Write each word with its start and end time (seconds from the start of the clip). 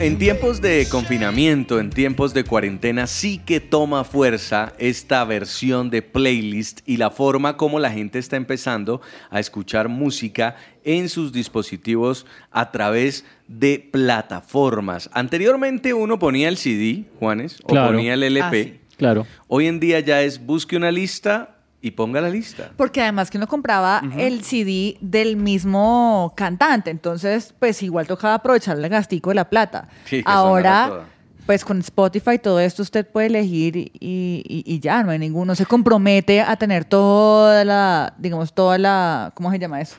En 0.00 0.18
tiempos 0.18 0.60
de 0.60 0.84
confinamiento, 0.90 1.78
en 1.78 1.90
tiempos 1.90 2.34
de 2.34 2.42
cuarentena, 2.42 3.06
sí 3.06 3.38
que 3.38 3.60
toma 3.60 4.02
fuerza 4.02 4.72
esta 4.78 5.24
versión 5.24 5.88
de 5.88 6.02
playlist 6.02 6.80
y 6.86 6.96
la 6.96 7.10
forma 7.10 7.56
como 7.56 7.78
la 7.78 7.92
gente 7.92 8.18
está 8.18 8.34
empezando 8.34 9.00
a 9.30 9.38
escuchar 9.38 9.88
música 9.88 10.56
en 10.82 11.08
sus 11.08 11.32
dispositivos 11.32 12.26
a 12.50 12.72
través 12.72 13.24
de 13.46 13.88
plataformas. 13.92 15.08
Anteriormente 15.12 15.94
uno 15.94 16.18
ponía 16.18 16.48
el 16.48 16.56
CD, 16.56 17.04
Juanes, 17.20 17.60
o 17.62 17.68
ponía 17.68 18.14
el 18.14 18.24
LP. 18.24 18.44
Ah, 18.44 18.52
sí. 18.52 18.80
Claro. 18.96 19.24
Hoy 19.46 19.68
en 19.68 19.78
día 19.78 20.00
ya 20.00 20.22
es 20.22 20.44
busque 20.44 20.76
una 20.76 20.90
lista 20.90 21.55
y 21.86 21.92
ponga 21.92 22.20
la 22.20 22.28
lista. 22.28 22.70
Porque 22.76 23.00
además 23.00 23.30
que 23.30 23.38
uno 23.38 23.46
compraba 23.46 24.02
el 24.18 24.42
CD 24.42 24.96
del 25.00 25.36
mismo 25.36 26.32
cantante, 26.36 26.90
entonces 26.90 27.54
pues 27.58 27.82
igual 27.82 28.06
tocaba 28.06 28.34
aprovechar 28.34 28.76
el 28.78 28.88
gastico 28.88 29.30
de 29.30 29.36
la 29.36 29.48
plata. 29.48 29.88
Sí. 30.06 30.22
Ahora, 30.24 31.04
pues 31.46 31.64
con 31.64 31.78
Spotify 31.78 32.32
y 32.34 32.38
todo 32.38 32.58
esto 32.58 32.82
usted 32.82 33.06
puede 33.06 33.28
elegir 33.28 33.76
y, 33.76 33.92
y- 34.00 34.62
y 34.66 34.80
ya, 34.80 35.02
no 35.04 35.10
hay 35.12 35.18
ninguno. 35.20 35.54
Se 35.54 35.64
compromete 35.64 36.40
a 36.40 36.56
tener 36.56 36.84
toda 36.84 37.64
la, 37.64 38.14
digamos, 38.18 38.52
toda 38.52 38.78
la, 38.78 39.30
¿cómo 39.34 39.50
se 39.52 39.58
llama 39.60 39.80
eso? 39.80 39.96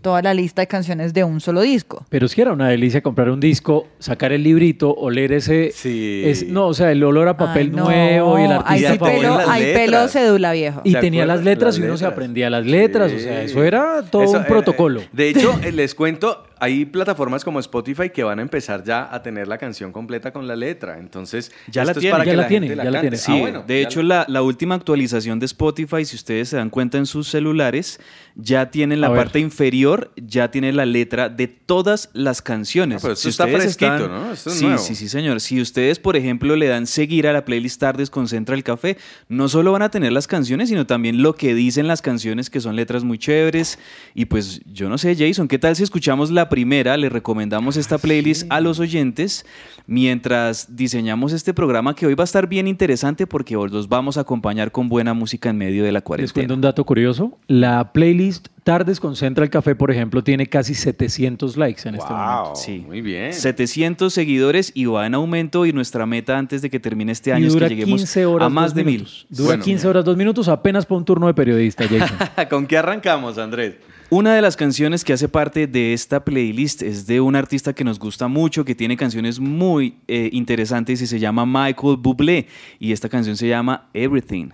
Toda 0.00 0.22
la 0.22 0.32
lista 0.34 0.62
de 0.62 0.66
canciones 0.68 1.12
de 1.12 1.24
un 1.24 1.40
solo 1.40 1.60
disco. 1.62 2.04
Pero 2.08 2.28
sí 2.28 2.40
era 2.40 2.52
una 2.52 2.68
delicia 2.68 3.02
comprar 3.02 3.30
un 3.30 3.40
disco, 3.40 3.86
sacar 3.98 4.32
el 4.32 4.42
librito, 4.42 4.94
oler 4.94 5.32
ese... 5.32 5.72
Sí. 5.74 6.22
es- 6.24 6.46
no, 6.48 6.68
o 6.68 6.74
sea, 6.74 6.92
el 6.92 7.02
olor 7.02 7.28
a 7.28 7.36
papel 7.36 7.70
Ay, 7.70 7.76
no, 7.76 7.84
nuevo 7.84 8.38
y 8.38 8.42
el 8.44 8.52
artista... 8.52 8.98
ponen 8.98 9.20
pelo, 9.20 9.38
pelo 9.74 10.08
cédula 10.08 10.52
viejo. 10.52 10.80
Y 10.84 10.92
¿Se 10.92 11.00
tenía 11.00 11.26
las 11.26 11.42
letras 11.42 11.74
Las 11.76 11.84
y 11.84 11.88
uno 11.88 11.96
se 11.96 12.06
aprendía 12.06 12.48
las 12.50 12.64
letras, 12.64 13.12
o 13.12 13.18
sea, 13.18 13.42
eso 13.42 13.62
era 13.64 14.02
todo 14.10 14.22
Eso 14.22 14.38
un 14.38 14.44
protocolo. 14.44 15.02
De 15.12 15.28
hecho, 15.30 15.58
eh, 15.62 15.72
les 15.72 15.94
cuento, 15.94 16.44
hay 16.60 16.84
plataformas 16.84 17.44
como 17.44 17.60
Spotify 17.60 18.10
que 18.10 18.22
van 18.24 18.38
a 18.38 18.42
empezar 18.42 18.82
ya 18.84 19.08
a 19.14 19.22
tener 19.22 19.48
la 19.48 19.58
canción 19.58 19.92
completa 19.92 20.32
con 20.32 20.46
la 20.46 20.56
letra. 20.56 20.98
Entonces, 20.98 21.52
Ya 21.70 21.84
la 21.84 21.92
esto 21.92 22.00
es 22.00 22.02
tienen. 22.02 22.12
para 22.18 22.24
Ya 22.24 22.30
que 22.32 22.36
la 22.36 22.42
la 22.42 22.48
tienen, 22.48 22.68
gente 22.70 22.84
ya 22.84 22.90
la. 22.90 23.16
Sí, 23.16 23.32
Ah, 23.32 23.40
bueno, 23.40 23.64
de 23.66 23.82
hecho 23.82 24.02
la- 24.02 24.08
la, 24.18 24.26
la 24.28 24.42
última 24.42 24.74
actualización 24.74 25.38
de 25.38 25.46
Spotify, 25.46 26.04
si 26.04 26.16
ustedes 26.16 26.48
se 26.48 26.56
dan 26.56 26.70
cuenta 26.70 26.98
en 26.98 27.06
sus 27.06 27.28
celulares, 27.28 28.00
ya 28.34 28.70
tienen 28.70 29.00
la 29.00 29.08
A 29.08 29.10
ver. 29.10 29.18
parte 29.24 29.38
inferior, 29.40 30.12
ya 30.16 30.50
tiene 30.50 30.72
la 30.72 30.86
letra 30.86 31.28
de 31.28 31.48
todas 31.48 32.10
las 32.12 32.40
canciones. 32.42 32.98
Ah, 32.98 33.00
pero 33.02 33.12
esto 33.14 33.22
Si 33.24 33.28
está 33.30 33.44
ustedes 33.44 33.62
fresquito, 33.76 34.08
¿no? 34.08 34.32
Esto 34.32 34.50
es 34.50 34.56
sí, 34.56 34.64
nuevo. 34.64 34.78
sí, 34.78 34.94
sí, 34.94 35.08
señor. 35.08 35.40
Si 35.40 35.60
ustedes, 35.60 35.98
por 35.98 36.16
ejemplo, 36.16 36.54
le 36.56 36.66
dan 36.68 36.86
seguir 36.86 37.26
a 37.26 37.32
la 37.32 37.44
playlist 37.44 37.80
Tardes 37.80 38.10
con 38.10 38.28
Central 38.28 38.62
Café, 38.62 38.96
no 39.28 39.48
solo 39.48 39.72
van 39.72 39.82
a 39.82 39.90
tener 39.90 40.12
las 40.12 40.26
canciones, 40.26 40.68
sino 40.68 40.86
también 40.86 41.22
lo 41.22 41.34
que 41.34 41.54
dicen 41.54 41.86
las 41.86 42.00
canciones, 42.02 42.48
que 42.50 42.60
son 42.60 42.76
letras 42.76 43.04
muy 43.04 43.18
chéveres. 43.18 43.78
Y 44.14 44.26
pues, 44.26 44.60
yo 44.72 44.88
no 44.88 44.98
sé, 44.98 45.16
Jason, 45.16 45.48
¿qué 45.48 45.58
tal 45.58 45.74
si 45.76 45.82
escuchamos 45.82 46.30
la 46.30 46.47
primera? 46.48 46.96
Le 46.96 47.08
recomendamos 47.08 47.76
esta 47.76 47.98
playlist 47.98 48.46
a 48.50 48.60
los 48.60 48.78
oyentes 48.80 49.44
mientras 49.86 50.76
diseñamos 50.76 51.32
este 51.32 51.54
programa 51.54 51.94
que 51.94 52.06
hoy 52.06 52.14
va 52.14 52.22
a 52.22 52.26
estar 52.26 52.46
bien 52.46 52.68
interesante 52.68 53.26
porque 53.26 53.56
os 53.56 53.72
los 53.72 53.88
vamos 53.88 54.18
a 54.18 54.20
acompañar 54.20 54.70
con 54.70 54.88
buena 54.88 55.14
música 55.14 55.48
en 55.50 55.56
medio 55.56 55.82
de 55.82 55.92
la 55.92 55.98
Les 56.00 56.04
cuento 56.04 56.32
cuarentena. 56.34 56.54
un 56.54 56.60
dato 56.60 56.84
curioso. 56.84 57.38
La 57.46 57.92
playlist 57.92 58.48
Tardes 58.64 59.00
con 59.00 59.16
Central 59.16 59.48
Café, 59.48 59.74
por 59.74 59.90
ejemplo, 59.90 60.22
tiene 60.22 60.46
casi 60.46 60.74
700 60.74 61.56
likes 61.56 61.88
en 61.88 61.94
este 61.94 62.12
momento. 62.12 62.44
Wow, 62.48 62.56
Sí. 62.56 62.84
muy 62.86 63.00
bien. 63.00 63.32
700 63.32 64.12
seguidores 64.12 64.72
y 64.74 64.84
va 64.84 65.06
en 65.06 65.14
aumento 65.14 65.64
y 65.64 65.72
nuestra 65.72 66.04
meta 66.04 66.36
antes 66.36 66.60
de 66.60 66.68
que 66.68 66.78
termine 66.78 67.12
este 67.12 67.32
año 67.32 67.46
Y 67.46 67.48
es 67.48 67.56
que 67.56 67.68
lleguemos 67.70 68.00
15 68.00 68.26
horas, 68.26 68.46
a 68.46 68.50
más 68.50 68.66
dos 68.72 68.74
de 68.74 68.84
mil. 68.84 69.08
Dura 69.30 69.46
Bueno. 69.48 69.64
15 69.64 69.88
horas, 69.88 70.04
2 70.04 70.16
minutos, 70.18 70.48
apenas 70.48 70.84
para 70.84 70.98
un 70.98 71.04
turno 71.06 71.26
de 71.28 71.32
periodista, 71.34 71.84
Jason. 71.88 72.18
¿Con 72.50 72.66
qué 72.66 72.76
arrancamos, 72.76 73.38
Andrés? 73.38 73.76
Una 74.10 74.34
de 74.34 74.40
las 74.40 74.56
canciones 74.56 75.04
que 75.04 75.12
hace 75.12 75.28
parte 75.28 75.66
de 75.66 75.92
esta 75.92 76.24
playlist 76.24 76.80
es 76.80 77.06
de 77.06 77.20
un 77.20 77.36
artista 77.36 77.74
que 77.74 77.84
nos 77.84 77.98
gusta 77.98 78.26
mucho, 78.26 78.64
que 78.64 78.74
tiene 78.74 78.96
canciones 78.96 79.38
muy 79.38 79.98
eh, 80.08 80.30
interesantes 80.32 81.02
y 81.02 81.06
se 81.06 81.18
llama 81.18 81.44
Michael 81.44 81.98
Bublé. 81.98 82.46
Y 82.78 82.92
esta 82.92 83.10
canción 83.10 83.36
se 83.36 83.48
llama 83.48 83.90
Everything. 83.92 84.48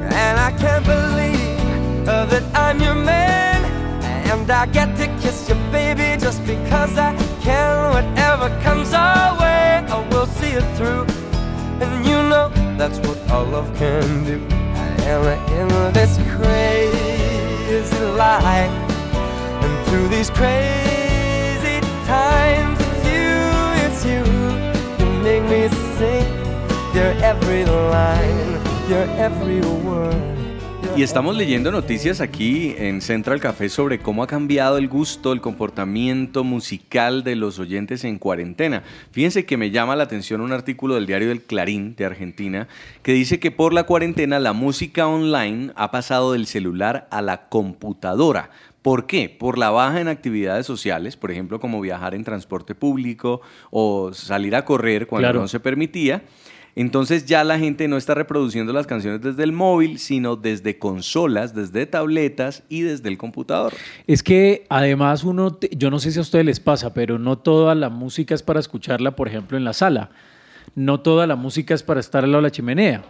And 0.00 0.38
I 0.38 0.52
can't 0.60 0.86
believe 0.86 2.08
uh, 2.08 2.26
that 2.26 2.44
I'm 2.54 2.80
your 2.80 2.94
man. 2.94 3.64
And 4.30 4.48
I 4.48 4.66
get 4.66 4.94
to 4.98 5.08
kiss 5.20 5.48
you, 5.48 5.56
baby, 5.72 6.16
just 6.16 6.40
because 6.46 6.96
I 6.96 7.16
can. 7.42 7.90
Whatever 7.90 8.48
comes 8.62 8.94
our 8.94 9.36
way, 9.40 9.84
I 9.88 10.08
will 10.12 10.26
see 10.26 10.52
it 10.52 10.64
through. 10.76 11.04
And 11.80 12.06
you 12.06 12.14
know 12.28 12.52
that's 12.78 13.00
what 13.00 13.18
all 13.28 13.44
love 13.44 13.76
can 13.76 14.24
do. 14.24 14.40
I 15.04 15.34
am 15.58 15.68
in 15.68 15.92
this 15.94 16.16
life. 18.16 18.70
And 19.62 19.86
through 19.86 20.08
these 20.08 20.30
crazy 20.30 21.80
times, 22.06 22.78
it's 22.80 23.04
you, 23.06 23.30
it's 23.84 24.04
you. 24.04 24.22
You 24.98 25.22
make 25.22 25.44
me 25.44 25.68
sing 25.96 26.26
your 26.94 27.12
every 27.22 27.64
line, 27.64 28.60
your 28.88 29.04
every 29.16 29.60
word. 29.60 30.37
Y 30.98 31.04
estamos 31.04 31.36
leyendo 31.36 31.70
noticias 31.70 32.20
aquí 32.20 32.74
en 32.76 33.00
Central 33.02 33.38
Café 33.38 33.68
sobre 33.68 34.00
cómo 34.00 34.24
ha 34.24 34.26
cambiado 34.26 34.78
el 34.78 34.88
gusto, 34.88 35.32
el 35.32 35.40
comportamiento 35.40 36.42
musical 36.42 37.22
de 37.22 37.36
los 37.36 37.60
oyentes 37.60 38.02
en 38.02 38.18
cuarentena. 38.18 38.82
Fíjense 39.12 39.46
que 39.46 39.56
me 39.56 39.70
llama 39.70 39.94
la 39.94 40.02
atención 40.02 40.40
un 40.40 40.50
artículo 40.50 40.96
del 40.96 41.06
diario 41.06 41.28
del 41.28 41.42
Clarín 41.42 41.94
de 41.94 42.04
Argentina 42.04 42.66
que 43.04 43.12
dice 43.12 43.38
que 43.38 43.52
por 43.52 43.72
la 43.72 43.84
cuarentena 43.84 44.40
la 44.40 44.52
música 44.52 45.06
online 45.06 45.70
ha 45.76 45.92
pasado 45.92 46.32
del 46.32 46.46
celular 46.48 47.06
a 47.12 47.22
la 47.22 47.48
computadora. 47.48 48.50
¿Por 48.82 49.06
qué? 49.06 49.28
Por 49.28 49.56
la 49.56 49.70
baja 49.70 50.00
en 50.00 50.08
actividades 50.08 50.66
sociales, 50.66 51.16
por 51.16 51.30
ejemplo, 51.30 51.60
como 51.60 51.80
viajar 51.80 52.16
en 52.16 52.24
transporte 52.24 52.74
público 52.74 53.40
o 53.70 54.12
salir 54.12 54.56
a 54.56 54.64
correr 54.64 55.06
cuando 55.06 55.26
Claro. 55.28 55.40
no 55.42 55.46
se 55.46 55.60
permitía. 55.60 56.24
Entonces 56.80 57.26
ya 57.26 57.42
la 57.42 57.58
gente 57.58 57.88
no 57.88 57.96
está 57.96 58.14
reproduciendo 58.14 58.72
las 58.72 58.86
canciones 58.86 59.20
desde 59.20 59.42
el 59.42 59.50
móvil, 59.50 59.98
sino 59.98 60.36
desde 60.36 60.78
consolas, 60.78 61.52
desde 61.52 61.86
tabletas 61.86 62.62
y 62.68 62.82
desde 62.82 63.08
el 63.08 63.18
computador. 63.18 63.72
Es 64.06 64.22
que 64.22 64.64
además 64.68 65.24
uno, 65.24 65.54
te- 65.54 65.70
yo 65.76 65.90
no 65.90 65.98
sé 65.98 66.12
si 66.12 66.18
a 66.20 66.22
ustedes 66.22 66.44
les 66.46 66.60
pasa, 66.60 66.94
pero 66.94 67.18
no 67.18 67.36
toda 67.36 67.74
la 67.74 67.88
música 67.90 68.32
es 68.34 68.44
para 68.44 68.60
escucharla, 68.60 69.16
por 69.16 69.26
ejemplo, 69.26 69.58
en 69.58 69.64
la 69.64 69.72
sala. 69.72 70.10
No 70.76 71.00
toda 71.00 71.26
la 71.26 71.34
música 71.34 71.74
es 71.74 71.82
para 71.82 71.98
estar 71.98 72.22
al 72.22 72.30
lado 72.30 72.42
de 72.42 72.48
la 72.48 72.52
chimenea. 72.52 73.02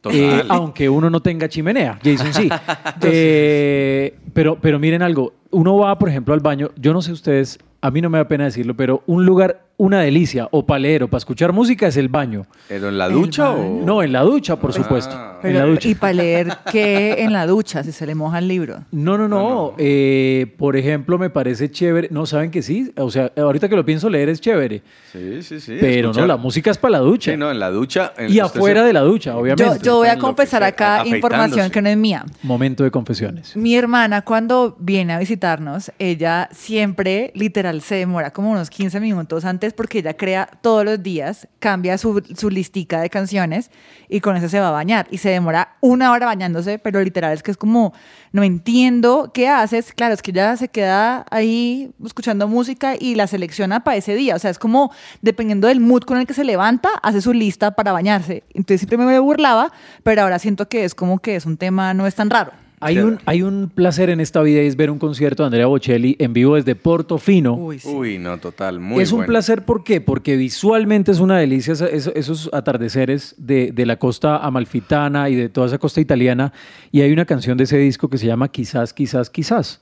Total. 0.00 0.16
Eh, 0.20 0.44
aunque 0.48 0.88
uno 0.88 1.10
no 1.10 1.20
tenga 1.20 1.48
chimenea, 1.48 1.98
Jason 2.04 2.32
sí. 2.32 2.48
Eh, 3.02 4.16
pero, 4.32 4.60
pero 4.60 4.78
miren 4.78 5.02
algo, 5.02 5.34
uno 5.50 5.76
va, 5.78 5.98
por 5.98 6.08
ejemplo, 6.08 6.34
al 6.34 6.40
baño, 6.40 6.70
yo 6.76 6.92
no 6.92 7.02
sé 7.02 7.10
ustedes, 7.12 7.58
a 7.80 7.90
mí 7.90 8.00
no 8.00 8.10
me 8.10 8.18
da 8.18 8.28
pena 8.28 8.44
decirlo, 8.44 8.76
pero 8.76 9.02
un 9.06 9.26
lugar, 9.26 9.64
una 9.78 10.00
delicia, 10.00 10.48
o 10.50 10.66
para 10.66 10.80
leer 10.80 11.04
o 11.04 11.08
para 11.08 11.18
escuchar 11.18 11.52
música 11.52 11.86
es 11.86 11.96
el 11.96 12.08
baño. 12.08 12.46
¿Pero 12.68 12.88
en 12.88 12.98
la 12.98 13.08
ducha 13.08 13.50
o...? 13.52 13.80
No, 13.86 14.02
en 14.02 14.12
la 14.12 14.22
ducha, 14.22 14.56
por 14.56 14.72
supuesto. 14.72 15.14
Ah. 15.16 15.38
en 15.42 15.54
la 15.54 15.64
ducha. 15.64 15.88
y 15.88 15.94
para 15.94 16.12
leer 16.12 16.48
qué 16.70 17.22
en 17.22 17.32
la 17.32 17.46
ducha, 17.46 17.84
si 17.84 17.92
se 17.92 18.04
le 18.04 18.14
moja 18.16 18.38
el 18.40 18.48
libro. 18.48 18.80
No, 18.90 19.16
no, 19.16 19.28
no. 19.28 19.74
eh, 19.78 20.52
por 20.58 20.76
ejemplo, 20.76 21.16
me 21.16 21.30
parece 21.30 21.70
chévere. 21.70 22.08
No, 22.10 22.26
¿saben 22.26 22.50
que 22.50 22.60
sí? 22.60 22.92
O 22.96 23.08
sea, 23.10 23.30
ahorita 23.36 23.68
que 23.68 23.76
lo 23.76 23.84
pienso 23.84 24.10
leer 24.10 24.28
es 24.30 24.40
chévere. 24.40 24.82
Sí, 25.12 25.42
sí, 25.42 25.60
sí. 25.60 25.76
pero 25.80 26.10
escuchar. 26.10 26.22
no, 26.22 26.26
la 26.26 26.36
música 26.36 26.70
es 26.72 26.78
para 26.78 26.92
la 26.92 26.98
ducha. 26.98 27.30
Sí, 27.30 27.36
no, 27.36 27.50
en 27.50 27.60
la 27.60 27.70
ducha... 27.70 28.12
en- 28.18 28.32
y 28.32 28.40
usted 28.42 28.58
afuera 28.58 28.80
se- 28.80 28.86
de 28.88 28.92
la 28.92 29.00
ducha, 29.02 29.36
obviamente. 29.36 29.62
Yo, 29.78 29.82
yo 29.82 29.96
voy 29.98 30.08
a 30.08 30.18
confesar 30.18 30.64
acá 30.64 31.02
afeitándose. 31.02 31.16
información 31.18 31.70
que 31.70 31.82
no 31.82 31.88
es 31.88 31.96
mía. 31.96 32.24
Momento 32.42 32.82
de 32.82 32.90
confesiones. 32.90 33.56
Mi 33.56 33.76
hermana 33.76 34.22
cuando 34.22 34.76
viene 34.80 35.12
a 35.12 35.18
visitarnos, 35.20 35.92
ella 36.00 36.48
siempre 36.52 37.30
literal 37.36 37.80
se 37.80 37.94
demora 37.94 38.32
como 38.32 38.50
unos 38.50 38.70
15 38.70 38.98
minutos 38.98 39.44
antes 39.44 39.67
porque 39.74 39.98
ella 39.98 40.16
crea 40.16 40.48
todos 40.60 40.84
los 40.84 41.02
días, 41.02 41.48
cambia 41.58 41.98
su, 41.98 42.22
su 42.36 42.50
listica 42.50 43.00
de 43.00 43.10
canciones 43.10 43.70
y 44.08 44.20
con 44.20 44.36
eso 44.36 44.48
se 44.48 44.60
va 44.60 44.68
a 44.68 44.72
bañar. 44.72 45.06
Y 45.10 45.18
se 45.18 45.30
demora 45.30 45.76
una 45.80 46.12
hora 46.12 46.26
bañándose, 46.26 46.78
pero 46.78 47.02
literal 47.02 47.32
es 47.32 47.42
que 47.42 47.50
es 47.50 47.56
como, 47.56 47.92
no 48.32 48.42
entiendo 48.42 49.30
qué 49.32 49.48
haces. 49.48 49.92
Claro, 49.92 50.14
es 50.14 50.22
que 50.22 50.30
ella 50.30 50.56
se 50.56 50.68
queda 50.68 51.26
ahí 51.30 51.90
escuchando 52.04 52.48
música 52.48 52.94
y 52.98 53.14
la 53.14 53.26
selecciona 53.26 53.84
para 53.84 53.96
ese 53.96 54.14
día. 54.14 54.34
O 54.34 54.38
sea, 54.38 54.50
es 54.50 54.58
como 54.58 54.92
dependiendo 55.22 55.68
del 55.68 55.80
mood 55.80 56.02
con 56.02 56.18
el 56.18 56.26
que 56.26 56.34
se 56.34 56.44
levanta, 56.44 56.90
hace 57.02 57.20
su 57.20 57.32
lista 57.32 57.72
para 57.72 57.92
bañarse. 57.92 58.44
Entonces 58.54 58.80
siempre 58.80 58.98
me 58.98 59.18
burlaba, 59.18 59.72
pero 60.02 60.22
ahora 60.22 60.38
siento 60.38 60.68
que 60.68 60.84
es 60.84 60.94
como 60.94 61.18
que 61.18 61.36
es 61.36 61.46
un 61.46 61.56
tema, 61.56 61.94
no 61.94 62.06
es 62.06 62.14
tan 62.14 62.30
raro. 62.30 62.52
Hay 62.80 62.98
un, 62.98 63.18
hay 63.26 63.42
un 63.42 63.70
placer 63.74 64.10
en 64.10 64.20
esta 64.20 64.40
vida 64.42 64.62
y 64.62 64.66
es 64.66 64.76
ver 64.76 64.90
un 64.90 64.98
concierto 64.98 65.42
de 65.42 65.48
Andrea 65.48 65.66
Bocelli 65.66 66.16
en 66.18 66.32
vivo 66.32 66.54
desde 66.56 66.74
Portofino. 66.74 67.54
Uy, 67.54 67.78
sí. 67.78 67.88
Uy, 67.88 68.18
no, 68.18 68.38
total, 68.38 68.80
muy 68.80 69.02
es 69.02 69.12
un 69.12 69.18
bueno. 69.18 69.28
placer, 69.28 69.64
¿por 69.64 69.84
qué? 69.84 70.00
Porque 70.00 70.36
visualmente 70.36 71.10
es 71.10 71.20
una 71.20 71.38
delicia 71.38 71.74
esos 71.74 72.50
atardeceres 72.52 73.34
de, 73.38 73.72
de 73.72 73.86
la 73.86 73.96
costa 73.96 74.38
amalfitana 74.38 75.28
y 75.28 75.34
de 75.34 75.48
toda 75.48 75.66
esa 75.66 75.78
costa 75.78 76.00
italiana. 76.00 76.52
Y 76.92 77.00
hay 77.00 77.12
una 77.12 77.24
canción 77.24 77.58
de 77.58 77.64
ese 77.64 77.78
disco 77.78 78.08
que 78.08 78.18
se 78.18 78.26
llama 78.26 78.48
Quizás, 78.48 78.92
quizás, 78.92 79.30
quizás. 79.30 79.80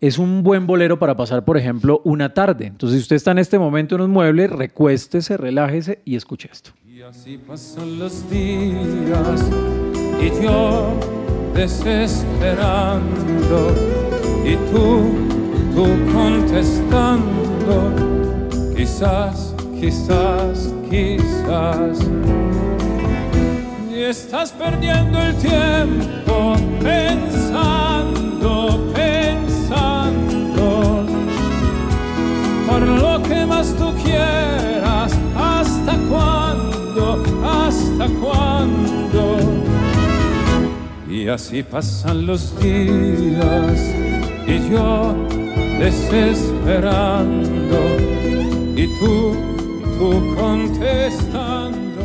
Es 0.00 0.18
un 0.18 0.42
buen 0.42 0.66
bolero 0.66 0.98
para 0.98 1.16
pasar, 1.16 1.44
por 1.44 1.56
ejemplo, 1.56 2.02
una 2.04 2.34
tarde. 2.34 2.66
Entonces, 2.66 2.98
si 2.98 3.02
usted 3.02 3.16
está 3.16 3.30
en 3.30 3.38
este 3.38 3.58
momento 3.58 3.94
en 3.94 4.02
un 4.02 4.10
mueble, 4.10 4.48
recuéstese, 4.48 5.36
relájese 5.36 6.00
y 6.04 6.16
escuche 6.16 6.48
esto. 6.52 6.72
Y 6.86 7.00
así 7.02 7.38
pasan 7.38 7.98
los 7.98 8.28
días 8.28 9.50
y 10.20 10.42
yo 10.42 11.23
desesperando 11.54 13.72
y 14.44 14.56
tú 14.70 15.24
tú 15.74 15.86
contestando, 16.12 17.90
quizás, 18.76 19.54
quizás, 19.80 20.72
quizás. 20.88 21.98
Y 23.90 24.02
estás 24.02 24.52
perdiendo 24.52 25.18
el 25.18 25.34
tiempo 25.36 26.54
pensando, 26.80 28.78
pensando, 28.94 31.04
por 32.68 32.82
lo 32.82 33.20
que 33.22 33.46
más 33.46 33.74
tú 33.74 33.92
quieras, 34.04 35.12
hasta 35.36 35.96
cuándo, 36.08 37.20
hasta 37.44 38.06
cuándo. 38.20 39.33
Y 41.24 41.28
así 41.28 41.62
pasan 41.62 42.26
los 42.26 42.60
días 42.60 43.94
y 44.46 44.70
yo 44.70 45.16
desesperando 45.78 47.78
y 48.76 48.86
tú, 48.98 49.34
tú 49.98 50.34
contestando. 50.36 52.02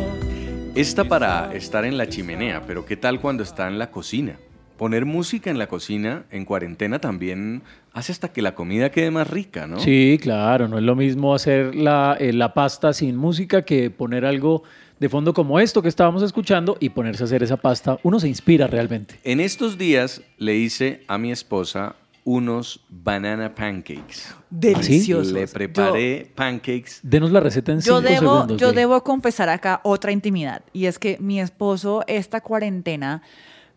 Esta 0.74 1.04
para 1.04 1.54
estar 1.54 1.84
en 1.84 1.98
la 1.98 2.08
chimenea, 2.08 2.62
pero 2.66 2.86
¿qué 2.86 2.96
tal 2.96 3.20
cuando 3.20 3.44
está 3.44 3.68
en 3.68 3.78
la 3.78 3.92
cocina? 3.92 4.38
Poner 4.78 5.04
música 5.04 5.52
en 5.52 5.58
la 5.58 5.68
cocina 5.68 6.24
en 6.32 6.46
cuarentena 6.46 7.00
también 7.00 7.64
hace 7.92 8.14
hasta 8.14 8.32
que 8.32 8.42
la 8.42 8.56
comida 8.56 8.90
quede 8.90 9.12
más 9.12 9.30
rica, 9.30 9.68
¿no? 9.68 9.82
Sí, 9.82 10.18
claro, 10.22 10.70
no 10.70 10.78
es 10.78 10.84
lo 10.86 10.96
mismo 10.96 11.36
hacer 11.36 11.76
la, 11.76 12.16
eh, 12.18 12.32
la 12.32 12.54
pasta 12.54 12.94
sin 12.94 13.18
música 13.18 13.64
que 13.64 13.90
poner 13.90 14.24
algo 14.24 14.64
de 15.00 15.10
fondo 15.10 15.34
como 15.34 15.60
esto 15.60 15.82
que 15.82 15.88
estábamos 15.90 16.24
escuchando 16.24 16.78
y 16.80 16.90
ponerse 16.90 17.24
a 17.24 17.26
hacer 17.26 17.42
esa 17.44 17.58
pasta. 17.58 18.00
Uno 18.04 18.20
se 18.20 18.28
inspira 18.28 18.68
realmente. 18.68 19.20
En 19.24 19.40
estos 19.40 19.78
días 19.78 20.22
le 20.38 20.56
hice 20.56 21.04
a 21.08 21.18
mi 21.18 21.32
esposa 21.32 21.96
unos 22.26 22.82
banana 22.90 23.56
pancakes. 23.56 24.36
Deliciosos. 24.50 25.32
Le 25.34 25.48
preparé 25.48 26.32
pancakes. 26.36 27.00
Denos 27.02 27.32
la 27.32 27.40
receta 27.40 27.72
en 27.72 27.80
Yo 27.80 27.98
cinco 27.98 28.10
debo, 28.10 28.34
segundos. 28.34 28.58
yo 28.62 28.72
debo 28.74 29.04
confesar 29.04 29.50
acá 29.50 29.80
otra 29.84 30.12
intimidad 30.12 30.62
y 30.74 30.86
es 30.86 31.00
que 31.00 31.18
mi 31.20 31.40
esposo 31.40 32.04
esta 32.08 32.42
cuarentena 32.42 33.24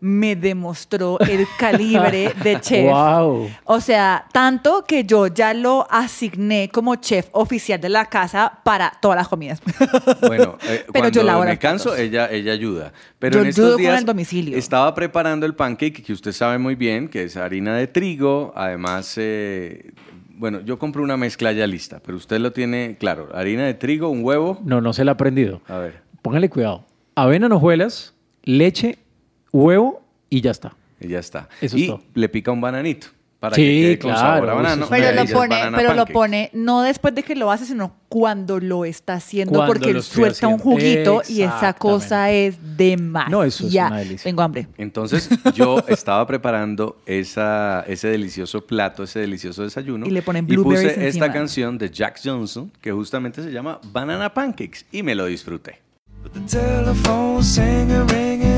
me 0.05 0.35
demostró 0.35 1.17
el 1.21 1.47
calibre 1.57 2.33
de 2.43 2.59
chef. 2.59 2.91
Wow. 2.91 3.49
O 3.63 3.79
sea, 3.79 4.25
tanto 4.33 4.83
que 4.85 5.05
yo 5.05 5.27
ya 5.27 5.53
lo 5.53 5.87
asigné 5.89 6.67
como 6.67 6.97
chef 6.97 7.29
oficial 7.31 7.79
de 7.79 7.87
la 7.87 8.07
casa 8.07 8.59
para 8.65 8.91
todas 9.01 9.15
las 9.15 9.29
comidas. 9.29 9.61
Bueno, 10.27 10.57
eh, 10.67 10.83
Pero 10.91 11.07
yo 11.07 11.21
cuando 11.21 11.23
lavo 11.23 11.43
me 11.45 11.57
canso, 11.57 11.95
ella, 11.95 12.29
ella 12.29 12.51
ayuda. 12.51 12.91
Pero 13.17 13.35
Yo 13.37 13.41
en 13.43 13.47
estos 13.47 13.63
ayudo 13.63 13.75
con 13.75 13.81
días 13.81 13.99
el 13.99 14.05
domicilio. 14.05 14.57
estaba 14.57 14.93
preparando 14.93 15.45
el 15.45 15.55
pancake 15.55 16.03
que 16.03 16.11
usted 16.11 16.33
sabe 16.33 16.57
muy 16.57 16.75
bien, 16.75 17.07
que 17.07 17.23
es 17.23 17.37
harina 17.37 17.73
de 17.77 17.87
trigo. 17.87 18.51
Además, 18.57 19.13
eh, 19.15 19.93
bueno, 20.27 20.59
yo 20.65 20.77
compré 20.77 21.01
una 21.01 21.15
mezcla 21.15 21.53
ya 21.53 21.65
lista, 21.65 22.01
pero 22.05 22.17
usted 22.17 22.39
lo 22.39 22.51
tiene 22.51 22.97
claro. 22.99 23.29
Harina 23.33 23.65
de 23.65 23.73
trigo, 23.73 24.09
un 24.09 24.21
huevo. 24.21 24.59
No, 24.65 24.81
no 24.81 24.91
se 24.91 25.05
la 25.05 25.11
ha 25.11 25.13
aprendido. 25.13 25.61
A 25.69 25.77
ver, 25.77 26.01
Póngale 26.21 26.49
cuidado. 26.49 26.83
Avena 27.15 27.45
en 27.45 27.53
hojuelas, 27.53 28.13
leche, 28.43 28.97
huevo 29.53 30.01
y 30.29 30.41
ya 30.41 30.51
está. 30.51 30.75
y 30.99 31.07
ya 31.07 31.19
está. 31.19 31.47
Eso 31.61 31.75
es 31.77 31.83
y 31.83 31.87
todo. 31.87 32.01
le 32.13 32.27
pica 32.29 32.51
un 32.51 32.59
bananito 32.59 33.07
para 33.39 33.55
Sí, 33.57 33.61
que 33.61 33.67
quede 33.81 33.99
con 33.99 34.11
claro, 34.11 34.35
sabor 34.35 34.49
a 34.49 34.53
banano. 34.53 34.83
es 34.85 34.87
y 34.87 34.91
Pero, 34.91 35.11
lo 35.15 35.21
es 35.23 35.31
pone, 35.33 35.47
banana 35.49 35.77
pero 35.77 35.89
lo 35.89 35.95
pancake. 35.97 36.13
pone 36.13 36.49
no 36.53 36.81
después 36.81 37.13
de 37.13 37.23
que 37.23 37.35
lo 37.35 37.51
hace, 37.51 37.65
sino 37.65 37.93
cuando 38.07 38.57
lo 38.61 38.85
está 38.85 39.15
haciendo, 39.15 39.51
Cuando 39.51 39.73
porque 39.73 39.89
él 39.91 40.01
suelta 40.01 40.47
un 40.47 40.59
juguito 40.59 41.21
y 41.27 41.41
esa 41.41 41.73
cosa 41.73 42.31
es 42.31 42.55
demasiado. 42.77 43.41
No, 43.41 43.43
eso 43.43 43.67
es 43.67 43.73
una 43.75 43.97
delicia. 43.97 44.23
Tengo 44.23 44.43
hambre. 44.43 44.69
Entonces 44.77 45.27
yo 45.53 45.83
estaba 45.89 46.25
preparando 46.25 47.01
esa, 47.05 47.81
ese 47.85 48.07
delicioso 48.07 48.65
plato, 48.65 49.03
ese 49.03 49.19
delicioso 49.19 49.63
desayuno. 49.63 50.05
Y 50.07 50.11
le 50.11 50.21
ponen 50.21 50.45
y 50.45 50.55
blueberries 50.55 50.93
puse 50.93 51.05
encima. 51.07 51.25
esta 51.25 51.33
canción 51.37 51.77
de 51.77 51.89
Jack 51.91 52.21
Johnson 52.23 52.71
que 52.79 52.93
justamente 52.93 53.43
se 53.43 53.51
llama 53.51 53.81
Banana 53.91 54.33
Pancakes 54.33 54.85
y 54.89 55.03
me 55.03 55.15
lo 55.15 55.25
disfruté. 55.25 55.81
But 56.23 56.31
the 56.31 56.39
telephone's 56.47 57.57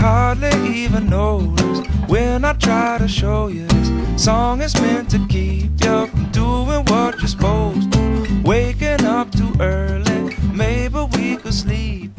Hardly 0.00 0.50
even 0.66 1.08
notice 1.10 1.86
when 2.08 2.44
I 2.44 2.54
try 2.54 2.98
to 2.98 3.06
show 3.06 3.48
you 3.48 3.66
this 3.66 4.24
song 4.24 4.62
is 4.62 4.74
meant 4.80 5.10
to 5.10 5.18
keep 5.28 5.70
you 5.84 6.06
from 6.06 6.24
doing 6.32 6.84
what 6.86 7.18
you're 7.18 7.28
supposed 7.28 7.92
to. 7.92 8.42
Waking 8.42 9.04
up 9.04 9.30
too 9.30 9.52
early, 9.60 10.34
maybe 10.52 11.00
we 11.14 11.36
could 11.36 11.54
sleep. 11.54 12.10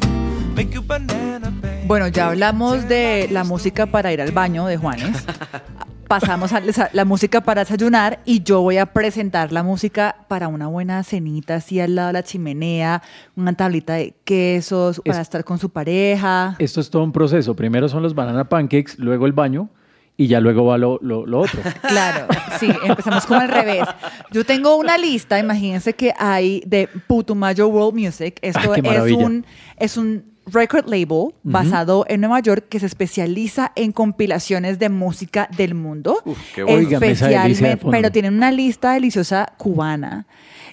Make 0.54 0.72
you 0.74 0.82
banana. 0.82 1.52
Bueno, 1.86 2.08
ya 2.08 2.28
hablamos 2.28 2.88
de 2.88 3.28
la 3.30 3.44
música 3.44 3.86
para 3.86 4.12
ir 4.12 4.20
al 4.20 4.30
baño 4.30 4.66
de 4.66 4.76
Juanes. 4.76 5.26
Pasamos 6.12 6.52
a 6.52 6.60
la- 6.92 7.04
música 7.06 7.40
para 7.40 7.62
desayunar 7.64 8.20
y 8.26 8.42
yo 8.42 8.60
voy 8.60 8.76
a 8.76 8.84
presentar 8.84 9.50
la 9.50 9.62
música 9.62 10.14
para 10.28 10.46
una 10.48 10.66
buena 10.66 11.02
cenita 11.04 11.54
así 11.54 11.80
al 11.80 11.94
lado 11.94 12.08
de 12.08 12.12
la 12.12 12.22
chimenea, 12.22 13.02
una 13.34 13.54
tablita 13.54 13.94
de 13.94 14.12
quesos 14.22 15.00
para 15.02 15.16
Es- 15.20 15.22
estar 15.22 15.42
con 15.42 15.58
su 15.58 15.70
pareja. 15.70 16.54
Esto 16.58 16.82
es 16.82 16.90
todo 16.90 17.02
un 17.02 17.12
proceso. 17.12 17.56
Primero 17.56 17.88
son 17.88 18.02
los 18.02 18.14
banana 18.14 18.46
pancakes, 18.46 18.96
luego 18.98 19.24
el 19.24 19.32
baño 19.32 19.70
y 20.18 20.26
ya 20.26 20.38
luego 20.40 20.66
va 20.66 20.76
lo, 20.76 20.98
lo- 21.00 21.24
lo 21.24 21.40
otro. 21.40 21.60
Claro, 21.88 22.26
sí, 22.60 22.70
empezamos 22.84 23.24
como 23.24 23.40
al 23.40 23.48
revés. 23.48 23.84
Yo 24.32 24.44
tengo 24.44 24.76
una 24.76 24.98
lista, 24.98 25.38
imagínense 25.38 25.94
que 25.94 26.12
hay 26.18 26.62
de 26.66 26.90
Putumayo 27.06 27.68
World 27.68 27.98
Music. 27.98 28.38
Esto 28.42 28.60
Ah, 28.70 28.74
qué 28.74 28.96
es 28.96 29.12
un 29.12 29.46
es 29.78 29.96
un 29.96 30.31
record 30.46 30.88
label 30.88 31.34
basado 31.42 32.04
en 32.08 32.20
Nueva 32.20 32.40
York 32.40 32.66
que 32.68 32.80
se 32.80 32.86
especializa 32.86 33.72
en 33.76 33.92
compilaciones 33.92 34.78
de 34.78 34.88
música 34.88 35.48
del 35.56 35.74
mundo. 35.74 36.18
Uf, 36.24 36.38
qué 36.54 36.62
bueno. 36.62 36.88
Especialmente, 36.88 37.78
pero 37.90 38.10
tienen 38.10 38.34
una 38.34 38.50
lista 38.50 38.92
deliciosa 38.92 39.52
cubana 39.56 40.26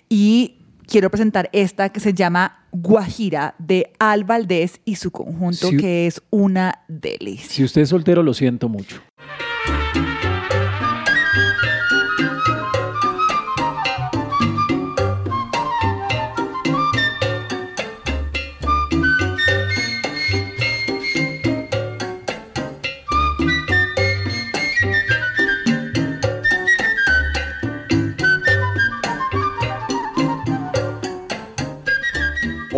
y 0.09 0.57
quiero 0.87 1.09
presentar 1.09 1.49
esta 1.53 1.89
que 1.89 1.99
se 1.99 2.13
llama 2.13 2.65
Guajira 2.71 3.55
de 3.59 3.93
Al 3.99 4.23
Valdés 4.23 4.79
y 4.85 4.95
su 4.95 5.11
conjunto 5.11 5.69
que 5.71 6.07
es 6.07 6.21
una 6.29 6.79
delicia. 6.87 7.49
Si 7.49 7.63
usted 7.63 7.81
es 7.81 7.89
soltero, 7.89 8.23
lo 8.23 8.33
siento 8.33 8.69
mucho. 8.69 9.01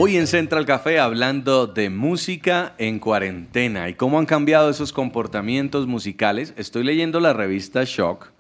Hoy 0.03 0.17
en 0.17 0.25
Central 0.25 0.65
Café 0.65 0.98
hablando 0.98 1.67
de 1.67 1.91
música 1.91 2.74
en 2.79 2.98
cuarentena 2.98 3.88
y 3.88 3.93
cómo 3.93 4.17
han 4.17 4.25
cambiado 4.25 4.72
esos 4.72 4.91
comportamientos 4.91 5.86
musicales. 5.86 6.55
Estoy 6.58 6.84
leyendo 6.84 7.20
la 7.20 7.34
revista 7.34 7.84
Shock, 7.86 8.31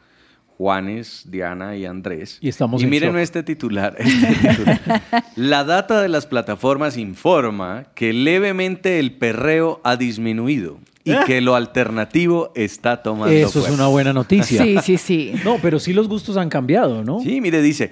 Juanes, 0.57 1.25
Diana 1.29 1.77
y 1.77 1.85
Andrés. 1.85 2.39
Y 2.41 2.49
estamos 2.49 2.81
y 2.81 2.85
en 2.85 2.89
miren 2.89 3.11
shock. 3.11 3.19
este 3.19 3.43
titular. 3.43 3.95
este 3.99 4.49
titular. 4.49 5.03
La 5.35 5.63
data 5.63 6.01
de 6.01 6.09
las 6.09 6.25
plataformas 6.25 6.97
informa 6.97 7.85
que 7.93 8.11
levemente 8.11 8.97
el 8.97 9.13
perreo 9.13 9.81
ha 9.83 9.97
disminuido 9.97 10.79
y 11.03 11.15
que 11.25 11.41
lo 11.41 11.55
alternativo 11.55 12.51
está 12.55 13.01
tomando 13.01 13.33
Eso 13.33 13.65
es 13.65 13.71
una 13.71 13.87
buena 13.87 14.13
noticia. 14.13 14.63
Sí, 14.63 14.77
sí, 14.83 14.97
sí. 14.97 15.33
No, 15.43 15.57
pero 15.61 15.79
sí 15.79 15.93
los 15.93 16.07
gustos 16.07 16.37
han 16.37 16.49
cambiado, 16.49 17.03
¿no? 17.03 17.19
Sí, 17.21 17.41
mire, 17.41 17.61
dice, 17.61 17.91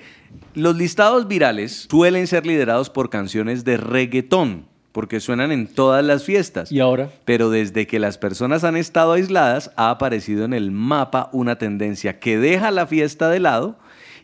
los 0.54 0.76
listados 0.76 1.28
virales 1.28 1.88
suelen 1.90 2.28
ser 2.28 2.46
liderados 2.46 2.90
por 2.90 3.10
canciones 3.10 3.64
de 3.66 3.78
reggaetón, 3.78 4.66
porque 4.92 5.20
suenan 5.20 5.52
en 5.52 5.68
todas 5.68 6.04
las 6.04 6.24
fiestas. 6.24 6.72
¿Y 6.72 6.80
ahora? 6.80 7.10
Pero 7.26 7.50
desde 7.50 7.88
que 7.88 8.00
las 8.00 8.18
personas 8.18 8.64
han 8.64 8.76
estado 8.76 9.14
aisladas, 9.14 9.72
ha 9.76 9.90
aparecido 9.90 10.46
en 10.46 10.54
el 10.54 10.72
mapa 10.72 11.30
una 11.34 11.58
tendencia 11.58 12.20
que 12.20 12.38
deja 12.38 12.72
la 12.72 12.88
fiesta 12.88 13.30
de 13.30 13.40
lado 13.40 13.78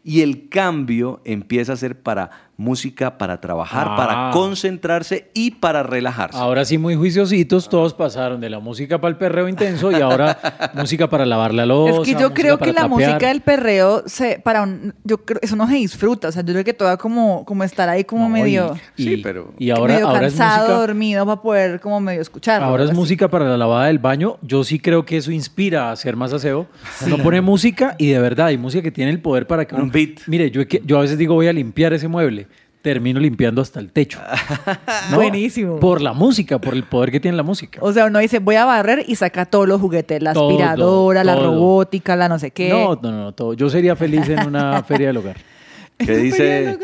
y 0.04 0.22
el 0.22 0.50
cambio 0.50 1.20
empieza 1.26 1.74
a 1.74 1.78
ser 1.78 2.00
para 2.00 2.30
música 2.58 3.18
para 3.18 3.42
trabajar, 3.42 3.88
Ah. 3.90 3.96
para 3.98 4.32
concentrarse 4.32 5.30
y 5.34 5.52
para 5.52 5.84
relajarse. 5.84 6.38
Ahora 6.38 6.64
sí, 6.66 6.78
muy 6.78 6.96
juiciositos, 6.96 7.68
todos 7.68 7.94
pasaron 7.94 8.40
de 8.40 8.50
la 8.50 8.60
música 8.60 9.00
para 9.02 9.10
el 9.12 9.18
perreo 9.18 9.50
intenso 9.50 9.92
y 9.92 9.96
ahora 10.02 10.38
música 10.74 11.10
para 11.10 11.26
lavar 11.26 11.54
la 11.54 11.66
loza. 11.66 12.02
Es 12.02 12.08
que 12.16 12.20
yo 12.20 12.34
creo 12.34 12.58
que 12.58 12.72
la 12.72 12.88
música 12.88 13.28
del 13.28 13.42
perreo 13.42 14.04
se 14.06 14.40
para 14.40 14.62
un, 14.64 14.94
yo 15.04 15.18
creo 15.26 15.40
eso 15.42 15.56
no 15.56 15.68
se 15.68 15.76
disfruta, 15.76 16.30
o 16.30 16.32
sea, 16.32 16.44
yo 16.44 16.54
creo 16.54 16.64
que 16.64 16.74
toda 16.74 16.98
como 16.98 17.44
como 17.46 17.64
estar 17.64 17.90
ahí 17.90 18.04
como 18.06 18.24
No, 18.24 18.30
medio 18.30 18.76
y, 18.96 19.04
Sí, 19.04 19.18
pero- 19.18 19.54
y 19.58 19.70
ahora, 19.72 19.94
medio 19.96 20.08
ahora 20.08 20.28
es 20.28 20.34
cansado, 20.36 20.68
música. 20.68 20.80
dormido 20.80 21.26
para 21.26 21.42
poder 21.42 21.80
como 21.82 22.00
medio 22.00 22.22
escuchar. 22.22 22.64
Ahora 22.64 22.86
es 22.86 22.94
música 22.94 23.28
para 23.30 23.46
la 23.46 23.58
lavada 23.58 23.88
del 23.88 24.00
baño. 24.00 24.38
Yo 24.42 24.64
sí 24.64 24.80
creo 24.80 25.06
que 25.06 25.18
eso 25.18 25.32
inspira 25.32 25.90
a 25.90 25.92
hacer 25.92 26.16
más 26.16 26.32
aseo. 26.34 26.68
Uno 27.06 27.18
pone 27.18 27.42
música 27.42 27.96
y 27.98 28.08
de 28.12 28.20
verdad 28.20 28.48
hay 28.48 28.58
música 28.58 28.82
que 28.82 28.92
tiene 28.92 29.12
el 29.12 29.20
poder 29.20 29.46
para 29.46 29.66
que 29.66 29.76
Un 29.76 29.82
uno- 29.84 29.92
beat. 29.92 30.20
Mire, 30.28 30.50
yo, 30.52 30.66
que- 30.68 30.82
yo 30.86 30.98
a 30.98 31.02
veces 31.02 31.18
digo 31.18 31.34
voy 31.34 31.48
a 31.48 31.54
limpiar 31.54 31.92
ese 31.94 32.08
mueble. 32.08 32.45
Termino 32.86 33.20
limpiando 33.20 33.64
hasta 33.64 33.80
el 33.80 33.92
techo. 33.92 34.20
¿No? 35.10 35.16
Buenísimo. 35.16 35.80
Por 35.80 36.04
la 36.04 36.14
música, 36.14 36.60
por 36.60 36.76
el 36.76 36.84
poder 36.84 37.10
que 37.10 37.20
tiene 37.20 37.36
la 37.36 37.42
música. 37.42 37.80
O 37.82 37.92
sea, 37.92 38.06
uno 38.06 38.20
dice, 38.20 38.38
voy 38.38 38.58
a 38.58 38.66
barrer 38.66 39.04
y 39.08 39.16
saca 39.16 39.48
todos 39.48 39.68
los 39.68 39.82
juguetes, 39.82 40.22
la 40.22 40.34
Todo, 40.34 40.52
aspiradora, 40.52 41.24
la 41.24 41.36
robótica, 41.36 42.16
la 42.16 42.30
no 42.30 42.38
sé 42.38 42.52
qué. 42.52 42.70
No, 42.70 43.00
no, 43.02 43.12
no, 43.12 43.32
todo. 43.32 43.56
Yo 43.56 43.72
sería 43.72 43.96
feliz 43.96 44.30
en 44.30 44.46
una 44.46 44.84
feria 44.88 45.08
del 45.08 45.18
hogar. 45.18 45.38
¿Qué 45.98 46.16
dice 46.18 46.78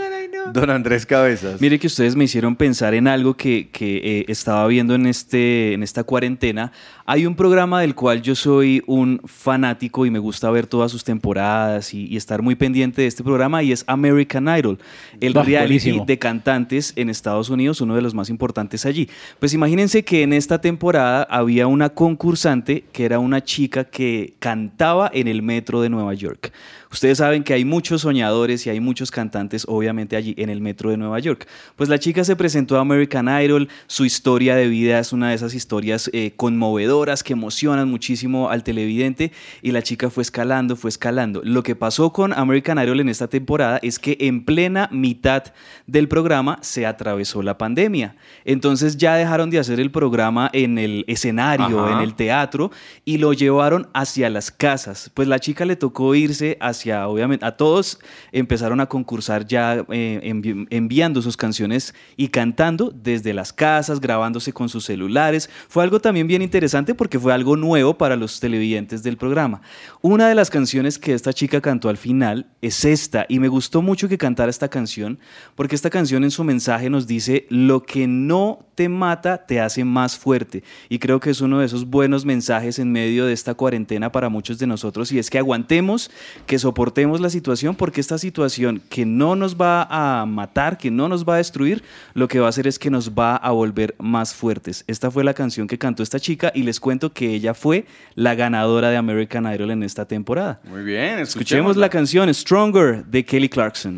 don 0.54 0.72
Andrés 0.72 1.06
Cabezas? 1.06 1.62
Mire 1.62 1.78
que 1.78 1.86
ustedes 1.86 2.16
me 2.16 2.24
hicieron 2.24 2.56
pensar 2.56 2.96
en 2.96 3.08
algo 3.08 3.36
que, 3.36 3.70
que, 3.70 3.98
eh, 3.98 4.26
estaba 4.28 4.66
viendo 4.66 4.96
en, 4.96 5.06
este, 5.06 5.74
en 5.74 5.84
esta 5.84 6.04
cuarentena. 6.04 6.72
Hay 7.14 7.26
un 7.26 7.36
programa 7.36 7.82
del 7.82 7.94
cual 7.94 8.22
yo 8.22 8.36
soy 8.36 8.82
un 8.88 9.20
fanático 9.26 10.06
y 10.06 10.10
me 10.10 10.18
gusta 10.18 10.50
ver 10.50 10.66
todas 10.66 10.94
sus 10.94 11.04
temporadas 11.04 11.94
y, 11.94 12.06
y 12.06 12.16
estar 12.16 12.42
muy 12.42 12.56
pendiente 12.56 13.02
de 13.02 13.08
este 13.10 13.22
programa 13.22 13.62
y 13.62 13.74
es 13.74 13.84
American 13.86 14.48
Idol, 14.48 14.80
el 15.20 15.34
reality 15.34 15.58
buenísimo. 15.58 16.06
de 16.06 16.18
cantantes 16.18 16.94
en 16.96 17.10
Estados 17.10 17.50
Unidos, 17.50 17.82
uno 17.82 17.96
de 17.96 18.02
los 18.02 18.14
más 18.14 18.30
importantes 18.30 18.86
allí. 18.86 19.10
Pues 19.40 19.54
imagínense 19.54 20.06
que 20.06 20.24
en 20.24 20.32
esta 20.32 20.62
temporada 20.62 21.24
había 21.24 21.68
una 21.68 21.90
concursante 21.90 22.86
que 22.94 23.04
era 23.04 23.20
una 23.20 23.44
chica 23.44 23.84
que 23.84 24.36
cantaba 24.40 25.12
en 25.14 25.28
el 25.28 25.42
metro 25.42 25.82
de 25.82 25.90
Nueva 25.90 26.14
York. 26.14 26.54
Ustedes 26.94 27.18
saben 27.18 27.44
que 27.44 27.54
hay 27.54 27.66
muchos 27.66 28.02
soñadores 28.02 28.66
y 28.68 28.70
hay 28.70 28.80
muchos 28.80 29.12
cantantes, 29.12 29.66
obviamente, 29.68 30.16
allí 30.16 30.34
en 30.38 30.50
el 30.50 30.62
metro 30.62 30.90
de 30.90 30.98
Nueva 30.98 31.20
York. 31.20 31.48
Pues 31.76 31.90
la 31.90 32.00
chica 32.00 32.24
se 32.24 32.36
presentó 32.38 32.78
a 32.78 32.82
American 32.82 33.28
Idol, 33.42 33.68
su 33.88 34.06
historia 34.06 34.56
de 34.56 34.68
vida 34.68 35.00
es 35.00 35.12
una 35.14 35.30
de 35.30 35.36
esas 35.36 35.54
historias 35.54 36.10
eh, 36.14 36.34
conmovedoras 36.36 37.01
que 37.24 37.34
emocionan 37.34 37.90
muchísimo 37.90 38.50
al 38.50 38.64
televidente 38.64 39.32
y 39.62 39.72
la 39.72 39.82
chica 39.82 40.10
fue 40.10 40.22
escalando, 40.24 40.76
fue 40.76 40.90
escalando. 40.90 41.42
Lo 41.44 41.64
que 41.64 41.76
pasó 41.76 42.14
con 42.14 42.32
American 42.34 42.78
Idol 42.80 43.00
en 43.00 43.10
esta 43.10 43.28
temporada 43.28 43.80
es 43.82 43.98
que 44.00 44.18
en 44.22 44.46
plena 44.46 44.88
mitad 44.92 45.44
del 45.88 46.08
programa 46.08 46.60
se 46.62 46.86
atravesó 46.86 47.42
la 47.42 47.58
pandemia. 47.58 48.16
Entonces 48.46 48.98
ya 48.98 49.16
dejaron 49.16 49.50
de 49.50 49.60
hacer 49.60 49.80
el 49.80 49.92
programa 49.92 50.50
en 50.54 50.78
el 50.78 51.04
escenario, 51.08 51.84
Ajá. 51.84 51.94
en 51.96 52.00
el 52.02 52.14
teatro 52.14 52.72
y 53.04 53.18
lo 53.18 53.34
llevaron 53.34 53.88
hacia 53.94 54.30
las 54.30 54.52
casas. 54.52 55.10
Pues 55.14 55.28
la 55.28 55.40
chica 55.40 55.66
le 55.66 55.76
tocó 55.76 56.16
irse 56.16 56.58
hacia, 56.62 57.08
obviamente, 57.08 57.46
a 57.46 57.58
todos 57.58 58.00
empezaron 58.32 58.80
a 58.80 58.86
concursar 58.86 59.46
ya 59.46 59.84
eh, 59.90 60.22
envi- 60.24 60.68
enviando 60.70 61.22
sus 61.22 61.36
canciones 61.36 61.94
y 62.16 62.28
cantando 62.30 62.92
desde 62.96 63.34
las 63.34 63.52
casas, 63.52 64.00
grabándose 64.00 64.54
con 64.54 64.70
sus 64.70 64.86
celulares. 64.86 65.50
Fue 65.68 65.84
algo 65.84 66.00
también 66.00 66.28
bien 66.28 66.42
interesante 66.42 66.81
porque 66.96 67.20
fue 67.20 67.34
algo 67.34 67.56
nuevo 67.56 67.98
para 67.98 68.16
los 68.16 68.40
televidentes 68.40 69.04
del 69.04 69.18
programa. 69.18 69.62
Una 70.02 70.28
de 70.28 70.36
las 70.36 70.50
canciones 70.50 70.98
que 70.98 71.14
esta 71.14 71.34
chica 71.34 71.62
cantó 71.62 71.90
al 71.90 71.98
final 71.98 72.48
es 72.62 72.86
esta 72.86 73.26
y 73.30 73.40
me 73.40 73.48
gustó 73.48 73.82
mucho 73.82 74.10
que 74.10 74.18
cantara 74.18 74.50
esta 74.50 74.70
canción 74.70 75.20
porque 75.56 75.76
esta 75.76 75.90
canción 75.90 76.24
en 76.24 76.32
su 76.32 76.44
mensaje 76.44 76.90
nos 76.90 77.08
dice 77.08 77.46
lo 77.50 77.84
que 77.84 78.08
no 78.08 78.66
te 78.76 78.90
mata 78.90 79.46
te 79.46 79.60
hace 79.60 79.84
más 79.84 80.18
fuerte 80.18 80.64
y 80.90 81.00
creo 81.00 81.20
que 81.20 81.30
es 81.30 81.42
uno 81.42 81.60
de 81.60 81.66
esos 81.66 81.90
buenos 81.90 82.26
mensajes 82.26 82.80
en 82.80 82.92
medio 82.92 83.26
de 83.26 83.34
esta 83.34 83.54
cuarentena 83.54 84.12
para 84.12 84.30
muchos 84.30 84.58
de 84.58 84.68
nosotros 84.68 85.12
y 85.12 85.20
es 85.20 85.30
que 85.30 85.38
aguantemos, 85.38 86.10
que 86.46 86.60
soportemos 86.60 87.22
la 87.22 87.30
situación 87.30 87.76
porque 87.76 88.02
esta 88.02 88.18
situación 88.18 88.82
que 88.90 89.06
no 89.06 89.36
nos 89.36 89.60
va 89.60 89.88
a 89.90 90.26
matar, 90.26 90.78
que 90.78 90.92
no 90.92 91.08
nos 91.08 91.28
va 91.28 91.36
a 91.36 91.38
destruir, 91.38 91.84
lo 92.14 92.28
que 92.28 92.40
va 92.40 92.48
a 92.48 92.50
hacer 92.50 92.68
es 92.68 92.80
que 92.80 92.90
nos 92.90 93.12
va 93.12 93.36
a 93.36 93.52
volver 93.52 93.96
más 94.00 94.34
fuertes. 94.34 94.84
Esta 94.88 95.12
fue 95.12 95.24
la 95.24 95.34
canción 95.34 95.68
que 95.68 95.78
cantó 95.78 96.04
esta 96.04 96.20
chica 96.20 96.52
y 96.54 96.64
les 96.64 96.71
cuento 96.80 97.14
que 97.14 97.34
ella 97.34 97.54
fue 97.54 97.86
la 98.16 98.36
ganadora 98.36 98.90
de 98.90 98.98
American 98.98 99.52
Idol 99.52 99.72
en 99.72 99.84
esta 99.84 100.06
temporada. 100.06 100.62
Muy 100.64 100.84
bien, 100.84 101.20
Escuchemos 101.20 101.78
la 101.78 101.90
canción 101.90 102.34
Stronger 102.34 103.06
de 103.06 103.26
Kelly 103.26 103.50
Clarkson. 103.50 103.98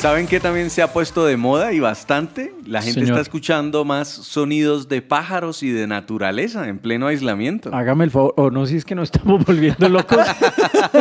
¿Saben 0.00 0.26
que 0.26 0.40
también 0.40 0.70
se 0.70 0.80
ha 0.80 0.90
puesto 0.94 1.26
de 1.26 1.36
moda 1.36 1.74
y 1.74 1.78
bastante? 1.80 2.54
La 2.66 2.80
gente 2.80 3.00
Señor. 3.00 3.10
está 3.10 3.20
escuchando 3.20 3.84
más 3.84 4.08
sonidos 4.08 4.88
de 4.88 5.02
pájaros 5.02 5.62
y 5.62 5.70
de 5.72 5.86
naturaleza 5.86 6.68
en 6.68 6.78
pleno 6.78 7.06
aislamiento. 7.08 7.68
Hágame 7.74 8.04
el 8.04 8.10
favor, 8.10 8.32
o 8.38 8.50
no 8.50 8.64
sé 8.64 8.72
si 8.72 8.76
es 8.78 8.84
que 8.86 8.94
nos 8.94 9.10
estamos 9.12 9.44
volviendo 9.46 9.90
locos. 9.90 10.16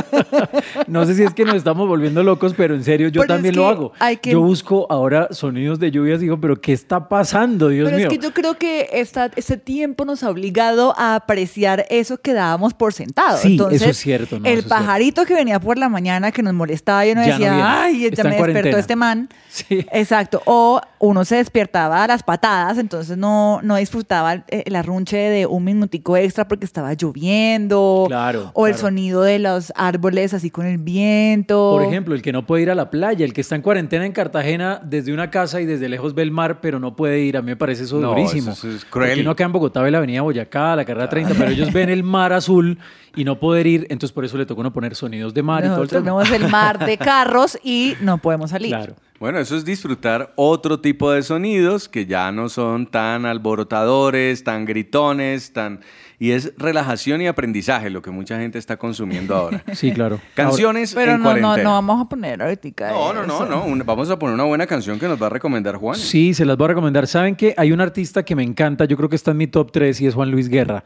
no 0.87 1.05
sé 1.05 1.15
si 1.15 1.23
es 1.23 1.33
que 1.33 1.45
nos 1.45 1.55
estamos 1.55 1.87
volviendo 1.87 2.23
locos, 2.23 2.53
pero 2.57 2.75
en 2.75 2.83
serio 2.83 3.07
yo 3.07 3.21
Pero 3.21 3.33
es 3.35 3.37
también 3.37 3.55
lo 3.55 3.69
hago. 3.69 3.93
hay 3.99 4.17
que- 4.17 4.31
Yo 4.31 4.41
busco 4.41 4.85
ahora 4.89 5.29
sonidos 5.31 5.79
de 5.79 5.91
lluvias 5.91 6.19
y 6.19 6.23
digo, 6.23 6.41
pero 6.41 6.59
¿qué 6.59 6.73
está 6.73 7.07
pasando, 7.07 7.69
Dios 7.69 7.85
Pero 7.85 7.97
mío? 7.99 8.07
es 8.11 8.17
que 8.17 8.21
yo 8.21 8.33
creo 8.33 8.55
que 8.57 8.89
esta, 8.91 9.31
este 9.37 9.55
tiempo 9.55 10.03
nos 10.03 10.23
ha 10.23 10.29
obligado 10.29 10.93
a 10.99 11.15
apreciar 11.15 11.85
eso 11.89 12.17
que 12.17 12.33
dábamos 12.33 12.73
por 12.73 12.91
sentado. 12.91 13.37
Sí, 13.37 13.55
eso 13.55 13.63
Entonces, 13.69 13.89
es 13.91 13.97
cierto, 13.97 14.39
no, 14.41 14.45
el 14.45 14.59
eso 14.59 14.61
es 14.63 14.65
pajarito 14.67 15.23
que 15.25 15.35
venía 15.35 15.57
por 15.61 15.77
la 15.77 15.87
mañana 15.87 16.33
que 16.33 16.43
nos 16.43 16.53
molestaba 16.53 17.05
y 17.05 17.11
uno 17.13 17.21
Ya 17.21 17.27
no 17.27 17.33
decía, 17.35 17.53
viene, 17.53 17.63
ay, 17.65 18.05
está 18.07 18.23
ya 18.23 18.29
en 18.29 18.35
me 18.35 18.43
despertó 18.53 18.88
cuarentena". 18.95 19.27
Sí. 19.51 19.85
Exacto. 19.91 20.41
O 20.45 20.79
uno 20.99 21.25
se 21.25 21.37
despertaba 21.37 22.03
a 22.03 22.07
las 22.07 22.21
patadas, 22.21 22.77
entonces 22.77 23.17
no, 23.17 23.59
no 23.63 23.77
disfrutaba 23.77 24.33
el, 24.33 24.43
el 24.49 24.75
arrunche 24.75 25.17
de 25.17 25.47
un 25.47 25.63
minutico 25.63 26.15
extra 26.17 26.47
porque 26.47 26.65
estaba 26.65 26.93
lloviendo. 26.93 28.05
Claro, 28.07 28.51
O 28.53 28.67
el 28.67 28.73
claro. 28.73 28.87
sonido 28.87 29.21
de 29.23 29.39
los 29.39 29.73
árboles 29.75 30.33
así 30.33 30.49
con 30.51 30.65
el 30.67 30.77
viento. 30.77 31.71
Por 31.79 31.83
ejemplo, 31.83 32.13
el 32.15 32.21
que 32.21 32.31
no 32.31 32.45
puede 32.45 32.63
ir 32.63 32.69
a 32.71 32.75
la 32.75 32.89
playa, 32.91 33.25
el 33.25 33.33
que 33.33 33.41
está 33.41 33.55
en 33.55 33.61
cuarentena 33.61 34.05
en 34.05 34.11
Cartagena 34.11 34.79
desde 34.83 35.13
una 35.13 35.31
casa 35.31 35.59
y 35.61 35.65
desde 35.65 35.89
lejos 35.89 36.13
ve 36.13 36.21
el 36.23 36.31
mar, 36.31 36.59
pero 36.61 36.79
no 36.79 36.95
puede 36.95 37.19
ir. 37.21 37.37
A 37.37 37.41
mí 37.41 37.47
me 37.47 37.55
parece 37.57 37.83
eso 37.85 37.99
No, 37.99 38.09
durísimo. 38.09 38.51
eso 38.51 38.69
es 38.69 38.85
cruel. 38.85 39.09
Porque 39.09 39.21
uno 39.21 39.31
acá 39.31 39.43
en 39.45 39.51
Bogotá 39.51 39.81
ve 39.81 39.91
la 39.91 39.97
avenida 39.97 40.21
Boyacá, 40.21 40.75
la 40.75 40.85
carrera 40.85 41.09
30, 41.09 41.33
pero 41.37 41.49
ellos 41.51 41.73
ven 41.73 41.89
el 41.89 42.03
mar 42.09 42.33
azul 42.33 42.77
y 43.15 43.23
no 43.23 43.39
poder 43.39 43.65
ir, 43.67 43.87
entonces 43.89 44.13
por 44.13 44.23
eso 44.25 44.37
le 44.37 44.45
toca 44.45 44.59
a 44.59 44.61
uno 44.61 44.71
poner 44.73 44.95
sonidos 44.95 45.33
de 45.33 45.41
mar 45.41 45.61
y 45.63 45.67
todo 45.67 45.75
el 45.77 45.79
Nosotros 45.81 46.03
tema. 46.03 46.17
vemos 46.17 46.31
el 46.31 46.51
mar 46.51 46.85
de 46.85 46.97
carros 46.99 47.57
y 47.63 47.95
no 48.01 48.19
podemos 48.19 48.51
salir. 48.51 48.69
Claro. 48.69 48.93
Bueno, 49.19 49.39
eso 49.39 49.57
es 49.57 49.65
disfrutar 49.65 50.31
otro 50.37 50.79
tipo 50.79 51.11
de 51.11 51.21
sonidos 51.23 51.89
que 51.89 52.05
ya 52.05 52.31
no 52.31 52.47
son 52.47 52.87
tan 52.87 53.25
alborotadores, 53.25 54.43
tan 54.43 54.65
gritones, 54.65 55.51
tan... 55.51 55.81
Y 56.19 56.31
es 56.31 56.53
relajación 56.57 57.21
y 57.21 57.27
aprendizaje 57.27 57.89
lo 57.89 58.01
que 58.01 58.11
mucha 58.11 58.37
gente 58.39 58.57
está 58.57 58.77
consumiendo 58.77 59.35
ahora. 59.35 59.63
Sí, 59.73 59.91
claro. 59.91 60.19
Canciones 60.35 60.93
Pero 60.93 61.13
en 61.13 61.17
no, 61.19 61.23
no, 61.33 61.41
cuarentena. 61.41 61.63
no 61.69 61.71
vamos 61.75 62.01
a 62.05 62.09
poner 62.09 62.41
ahorita. 62.41 62.91
No, 62.91 63.13
no, 63.13 63.25
no, 63.25 63.45
no. 63.45 63.65
un- 63.65 63.83
Vamos 63.85 64.09
a 64.09 64.17
poner 64.19 64.33
una 64.35 64.43
buena 64.45 64.65
canción 64.67 64.97
que 64.99 65.07
nos 65.07 65.21
va 65.21 65.27
a 65.27 65.29
recomendar 65.29 65.75
Juan. 65.75 65.97
Sí, 65.97 66.33
se 66.33 66.45
las 66.45 66.55
voy 66.57 66.65
a 66.65 66.67
recomendar. 66.69 67.05
Saben 67.07 67.35
que 67.35 67.53
hay 67.57 67.71
un 67.71 67.81
artista 67.81 68.23
que 68.23 68.35
me 68.35 68.43
encanta, 68.43 68.85
yo 68.85 68.95
creo 68.97 69.09
que 69.09 69.15
está 69.17 69.31
en 69.31 69.37
mi 69.37 69.47
top 69.47 69.71
3 69.71 69.99
y 70.01 70.07
es 70.07 70.13
Juan 70.15 70.31
Luis 70.31 70.47
Guerra. 70.49 70.83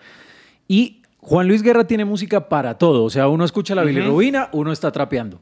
Y 0.68 1.02
Juan 1.20 1.48
Luis 1.48 1.62
Guerra 1.64 1.86
tiene 1.86 2.06
música 2.06 2.48
para 2.50 2.78
todo. 2.78 3.04
O 3.04 3.10
sea, 3.10 3.28
uno 3.28 3.44
escucha 3.46 3.74
la 3.76 3.84
bilirrubina, 3.84 4.50
uno 4.54 4.72
está 4.72 4.92
trapeando. 4.92 5.40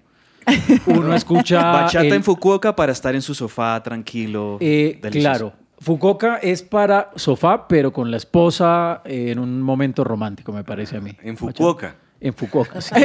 Uno 0.88 1.14
escucha. 1.16 1.72
Bachata 1.72 2.06
el- 2.06 2.14
en 2.14 2.24
Fukuoka 2.24 2.76
para 2.76 2.92
estar 2.92 3.14
en 3.16 3.22
su 3.22 3.34
sofá 3.34 3.82
tranquilo. 3.84 4.58
Eh, 4.60 5.00
claro. 5.12 5.54
Fukuoka 5.80 6.38
es 6.38 6.62
para 6.62 7.10
sofá, 7.16 7.68
pero 7.68 7.92
con 7.92 8.12
la 8.12 8.18
esposa 8.18 9.02
eh, 9.04 9.32
en 9.32 9.40
un 9.40 9.62
momento 9.62 10.04
romántico, 10.04 10.52
me 10.52 10.64
parece 10.64 10.98
a 10.98 11.02
mí. 11.02 11.16
En 11.24 11.36
Fukuoka. 11.38 11.96
En 12.20 12.34
Fukuoka, 12.36 12.80
sí. 12.82 12.94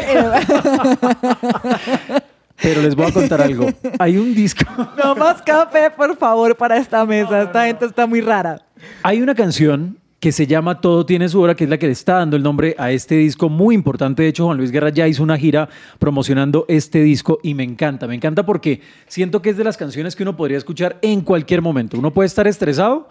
Pero 2.63 2.81
les 2.81 2.95
voy 2.95 3.07
a 3.07 3.13
contar 3.13 3.43
algo. 3.43 3.67
Hay 3.99 4.17
un 4.17 4.35
disco. 4.35 4.65
No 5.03 5.15
más 5.15 5.43
café, 5.43 5.91
por 5.91 6.17
favor, 6.17 6.57
para 6.57 6.79
esta 6.79 7.05
mesa. 7.05 7.43
Esta 7.43 7.67
gente 7.67 7.85
está 7.85 8.07
muy 8.07 8.23
rara. 8.23 8.63
Hay 9.03 9.21
una 9.21 9.35
canción 9.35 9.99
que 10.21 10.33
se 10.33 10.47
llama 10.47 10.81
Todo 10.81 11.05
tiene 11.05 11.29
su 11.29 11.41
hora, 11.41 11.55
que 11.55 11.65
es 11.65 11.71
la 11.71 11.79
que 11.79 11.87
le 11.87 11.93
está 11.93 12.15
dando 12.15 12.37
el 12.37 12.43
nombre 12.43 12.75
a 12.79 12.91
este 12.91 13.17
disco 13.17 13.49
muy 13.49 13.75
importante. 13.75 14.23
De 14.23 14.29
hecho, 14.29 14.47
Juan 14.47 14.57
Luis 14.57 14.71
Guerra 14.71 14.89
ya 14.89 15.07
hizo 15.07 15.23
una 15.23 15.37
gira 15.37 15.69
promocionando 15.99 16.65
este 16.69 17.03
disco 17.03 17.39
y 17.43 17.55
me 17.55 17.65
encanta. 17.65 18.07
Me 18.07 18.15
encanta 18.15 18.47
porque 18.47 18.81
siento 19.07 19.43
que 19.43 19.51
es 19.51 19.57
de 19.57 19.65
las 19.65 19.77
canciones 19.77 20.17
que 20.17 20.23
uno 20.23 20.37
podría 20.37 20.59
escuchar 20.59 20.99
en 21.03 21.21
cualquier 21.21 21.61
momento. 21.61 21.99
Uno 21.99 22.13
puede 22.13 22.27
estar 22.27 22.47
estresado 22.47 23.09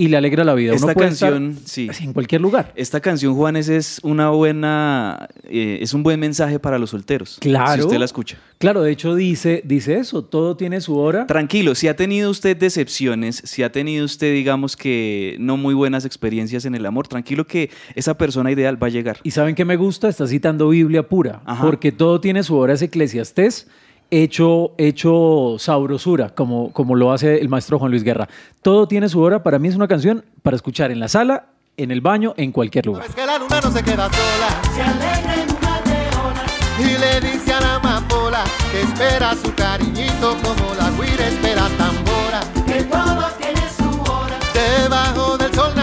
y 0.00 0.08
le 0.08 0.16
alegra 0.16 0.44
la 0.44 0.54
vida. 0.54 0.72
Esta 0.72 0.86
Uno 0.86 0.94
puede 0.94 1.10
estar 1.10 1.32
canción, 1.34 1.58
sí. 1.66 1.90
en 2.00 2.14
cualquier 2.14 2.40
lugar. 2.40 2.72
Esta 2.74 3.00
canción, 3.00 3.34
Juanes, 3.34 3.68
es 3.68 4.00
una 4.02 4.30
buena, 4.30 5.28
eh, 5.44 5.80
es 5.82 5.92
un 5.92 6.02
buen 6.02 6.18
mensaje 6.18 6.58
para 6.58 6.78
los 6.78 6.88
solteros. 6.88 7.36
Claro. 7.38 7.74
Si 7.74 7.80
usted 7.82 7.98
la 7.98 8.06
escucha. 8.06 8.38
Claro, 8.56 8.80
de 8.80 8.92
hecho 8.92 9.14
dice, 9.14 9.60
dice 9.62 9.98
eso, 9.98 10.24
todo 10.24 10.56
tiene 10.56 10.80
su 10.80 10.96
hora. 10.96 11.26
Tranquilo, 11.26 11.74
si 11.74 11.86
ha 11.86 11.96
tenido 11.96 12.30
usted 12.30 12.56
decepciones, 12.56 13.42
si 13.44 13.62
ha 13.62 13.72
tenido 13.72 14.06
usted, 14.06 14.32
digamos 14.32 14.74
que 14.74 15.36
no 15.38 15.58
muy 15.58 15.74
buenas 15.74 16.06
experiencias 16.06 16.64
en 16.64 16.74
el 16.74 16.86
amor, 16.86 17.06
tranquilo 17.06 17.46
que 17.46 17.68
esa 17.94 18.16
persona 18.16 18.50
ideal 18.50 18.82
va 18.82 18.86
a 18.86 18.90
llegar. 18.90 19.18
Y 19.22 19.32
saben 19.32 19.54
que 19.54 19.66
me 19.66 19.76
gusta, 19.76 20.08
está 20.08 20.26
citando 20.26 20.70
Biblia 20.70 21.06
pura, 21.06 21.42
Ajá. 21.44 21.62
porque 21.62 21.92
todo 21.92 22.22
tiene 22.22 22.42
su 22.42 22.56
hora, 22.56 22.72
es 22.72 22.80
Eclesiastés, 22.80 23.68
hecho, 24.10 24.72
hecho 24.78 25.56
sabrosura, 25.58 26.30
como, 26.30 26.72
como 26.72 26.94
lo 26.94 27.12
hace 27.12 27.40
el 27.40 27.48
maestro 27.48 27.78
Juan 27.78 27.90
Luis 27.90 28.02
Guerra. 28.02 28.28
Todo 28.62 28.86
tiene 28.86 29.08
su 29.08 29.20
hora, 29.20 29.42
para 29.42 29.58
mí 29.58 29.68
es 29.68 29.76
una 29.76 29.88
canción 29.88 30.24
para 30.42 30.56
escuchar 30.56 30.90
en 30.90 31.00
la 31.00 31.08
sala, 31.08 31.46
en 31.76 31.90
el 31.90 32.00
baño, 32.00 32.34
en 32.36 32.52
cualquier 32.52 32.86
lugar. 32.86 33.06
Es 33.06 33.14
que 33.14 33.24
la 33.24 33.38
luna 33.38 33.60
no 33.60 33.70
se 33.70 33.82
queda 33.82 34.10
sola. 34.10 34.74
Se 34.74 34.82
alegra 34.82 35.34
en 35.34 35.56
una 35.56 35.80
leona. 35.80 36.44
Y 36.78 36.98
le 36.98 37.30
dice 37.30 37.52
a 37.52 37.60
la 37.60 37.74
amapola 37.76 38.44
que 38.70 38.82
espera 38.82 39.34
su 39.34 39.54
cariñito 39.54 40.36
como 40.42 40.74
la 40.74 40.90
guira 40.90 41.28
espera 41.28 41.68
tambora. 41.78 42.40
Que 42.66 42.84
todo 42.84 43.26
tiene 43.38 43.62
su 43.76 44.10
hora. 44.10 44.38
Debajo 44.52 45.38
del 45.38 45.54
sol 45.54 45.74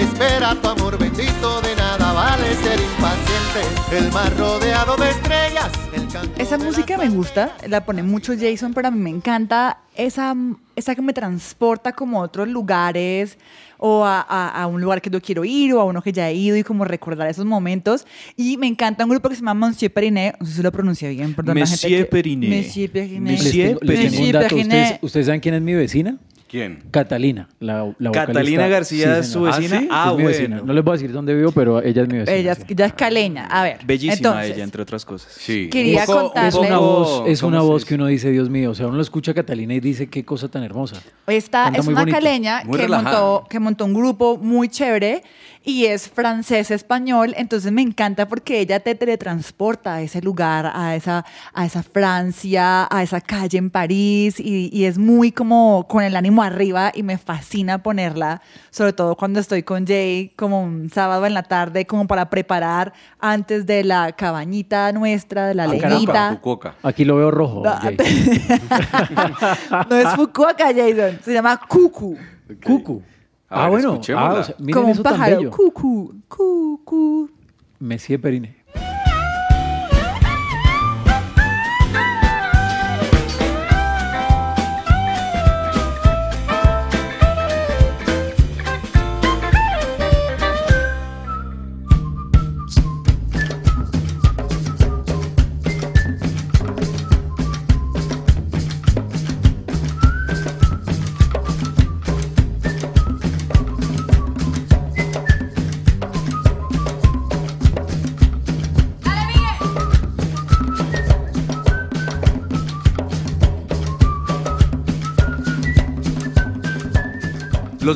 espera 0.00 0.54
tu 0.60 0.68
amor 0.68 0.98
bendito. 0.98 1.60
De 1.62 1.74
nada 1.76 2.12
vale 2.12 2.54
ser 2.56 2.78
impaciente. 2.80 3.96
El 3.96 4.12
mar 4.12 4.36
rodeado 4.36 4.96
de 4.96 5.10
estrellas. 5.10 5.70
El 5.94 6.06
canto 6.08 6.40
Esa 6.42 6.58
música 6.58 6.98
me 6.98 7.08
gusta, 7.08 7.56
la 7.68 7.84
pone 7.84 8.02
mucho 8.02 8.34
Jason, 8.38 8.74
pero 8.74 8.88
a 8.88 8.90
mí 8.90 8.98
me 8.98 9.10
encanta 9.10 9.78
esa, 9.96 10.34
esa 10.74 10.94
que 10.94 11.02
me 11.02 11.12
transporta 11.12 11.92
como 11.92 12.20
a 12.20 12.24
otros 12.24 12.48
lugares 12.48 13.38
o 13.78 14.04
a, 14.04 14.20
a- 14.20 14.62
a 14.62 14.66
un 14.66 14.80
lugar 14.80 15.00
que 15.00 15.08
yo 15.10 15.20
quiero 15.22 15.44
ir 15.44 15.72
o 15.74 15.80
a 15.80 15.84
uno 15.84 16.02
que 16.02 16.12
ya 16.12 16.28
he 16.28 16.34
ido 16.34 16.56
y 16.56 16.62
como 16.62 16.84
recordar 16.84 17.28
esos 17.28 17.44
momentos. 17.46 18.06
Y 18.36 18.56
me 18.58 18.66
encanta 18.66 19.04
un 19.04 19.10
grupo 19.10 19.28
que 19.28 19.36
se 19.36 19.40
llama 19.40 19.54
Monsieur 19.54 19.92
Periné, 19.92 20.34
no 20.40 20.46
sé 20.46 20.54
si 20.54 20.62
lo 20.62 20.72
pronuncié 20.72 21.10
bien, 21.10 21.32
perdón. 21.34 21.58
Monsieur 21.58 22.08
Periné. 22.08 22.48
Monsieur 22.62 22.90
Periné. 22.90 23.32
Monsieur. 23.32 23.78
Periné. 23.78 24.44
¿Ustedes, 24.44 24.98
ustedes 25.02 25.26
saben 25.26 25.40
quién 25.40 25.54
es 25.54 25.62
mi 25.62 25.74
vecina? 25.74 26.18
¿Quién? 26.48 26.84
Catalina, 26.92 27.48
la, 27.58 27.92
la 27.98 28.12
Catalina 28.12 28.40
vocalista. 28.40 28.68
García 28.68 29.18
es 29.18 29.26
su 29.26 29.44
señor. 29.46 29.60
vecina. 29.60 29.80
¿sí? 29.80 29.88
Ah, 29.90 30.08
es 30.12 30.16
mi 30.16 30.22
vecina. 30.24 30.48
bueno. 30.56 30.66
No 30.66 30.72
les 30.74 30.84
voy 30.84 30.92
a 30.92 30.96
decir 30.96 31.12
dónde 31.12 31.34
vivo, 31.34 31.50
pero 31.50 31.82
ella 31.82 32.02
es 32.02 32.08
mi 32.08 32.18
vecina. 32.18 32.36
Ella 32.36 32.52
es, 32.52 32.58
sí. 32.58 32.74
ya 32.76 32.86
es 32.86 32.92
caleña. 32.92 33.46
A 33.46 33.64
ver. 33.64 33.78
Bellísima 33.84 34.14
entonces, 34.14 34.54
ella, 34.54 34.62
entre 34.64 34.82
otras 34.82 35.04
cosas. 35.04 35.32
Sí. 35.32 35.68
Quería 35.70 36.00
Un 36.02 36.06
poco- 36.06 36.18
un 36.26 36.28
contarle- 36.30 36.48
Es 36.48 36.54
una 36.54 36.78
voz, 36.78 37.22
es 37.26 37.40
¿cómo 37.40 37.48
una 37.48 37.60
se 37.60 37.66
voz 37.66 37.82
dice? 37.82 37.88
que 37.88 37.94
uno 37.96 38.06
dice, 38.06 38.30
Dios 38.30 38.48
mío, 38.48 38.70
o 38.70 38.74
sea, 38.74 38.86
uno 38.86 38.96
lo 38.96 39.02
escucha 39.02 39.32
a 39.32 39.34
Catalina 39.34 39.74
y 39.74 39.80
dice, 39.80 40.08
qué 40.08 40.24
cosa 40.24 40.48
tan 40.48 40.62
hermosa. 40.62 40.96
Esta 41.26 41.64
Canta 41.64 41.80
es 41.80 41.84
muy 41.84 41.92
una 41.94 42.02
bonito. 42.02 42.16
caleña 42.16 42.62
Muy 42.64 42.76
que 42.76 42.82
relajada. 42.84 43.20
montó, 43.20 43.46
que 43.48 43.58
montó 43.60 43.84
un 43.84 43.94
grupo 43.94 44.38
muy 44.38 44.68
chévere 44.68 45.24
y 45.64 45.86
es 45.86 46.08
francés-español, 46.08 47.34
entonces 47.36 47.72
me 47.72 47.82
encanta 47.82 48.28
porque 48.28 48.60
ella 48.60 48.78
te 48.78 48.94
teletransporta 48.94 49.94
a 49.96 50.02
ese 50.02 50.22
lugar, 50.22 50.70
a 50.72 50.94
esa, 50.94 51.24
a 51.52 51.66
esa 51.66 51.82
Francia, 51.82 52.86
a 52.88 53.02
esa 53.02 53.20
calle 53.20 53.58
en 53.58 53.70
París 53.70 54.38
y, 54.38 54.70
y 54.72 54.84
es 54.84 54.96
muy 54.96 55.32
como 55.32 55.84
con 55.88 56.04
el 56.04 56.14
ánimo 56.14 56.35
arriba 56.42 56.92
y 56.94 57.02
me 57.02 57.18
fascina 57.18 57.82
ponerla, 57.82 58.42
sobre 58.70 58.92
todo 58.92 59.16
cuando 59.16 59.40
estoy 59.40 59.62
con 59.62 59.86
Jay 59.86 60.32
como 60.36 60.62
un 60.62 60.90
sábado 60.90 61.26
en 61.26 61.34
la 61.34 61.42
tarde, 61.42 61.86
como 61.86 62.06
para 62.06 62.30
preparar 62.30 62.92
antes 63.20 63.66
de 63.66 63.84
la 63.84 64.12
cabañita 64.12 64.92
nuestra, 64.92 65.46
de 65.48 65.54
la 65.54 65.64
Ah, 65.64 65.66
leñita. 65.68 66.30
Fukuoka. 66.32 66.74
Aquí 66.82 67.04
lo 67.04 67.16
veo 67.16 67.30
rojo. 67.30 67.62
No, 67.64 67.70
Jay. 67.76 67.96
no 69.90 69.96
es 69.96 70.08
Fukuoka, 70.14 70.66
Jason, 70.74 71.18
se 71.22 71.32
llama 71.32 71.60
Cucu. 71.68 72.16
Cucu. 72.64 73.02
A 73.48 73.64
Ah, 73.66 73.70
ver, 73.70 73.82
bueno. 73.82 74.00
Ah, 74.16 74.32
o 74.40 74.42
sea, 74.42 74.54
miren 74.58 74.72
como 74.74 74.86
un 74.86 74.92
eso 74.92 75.02
tan 75.02 75.12
pájaro. 75.12 75.36
bello. 75.36 75.50
Cucu, 75.52 76.14
cucu. 76.28 77.30
Messier 77.78 78.20
Periné. 78.20 78.56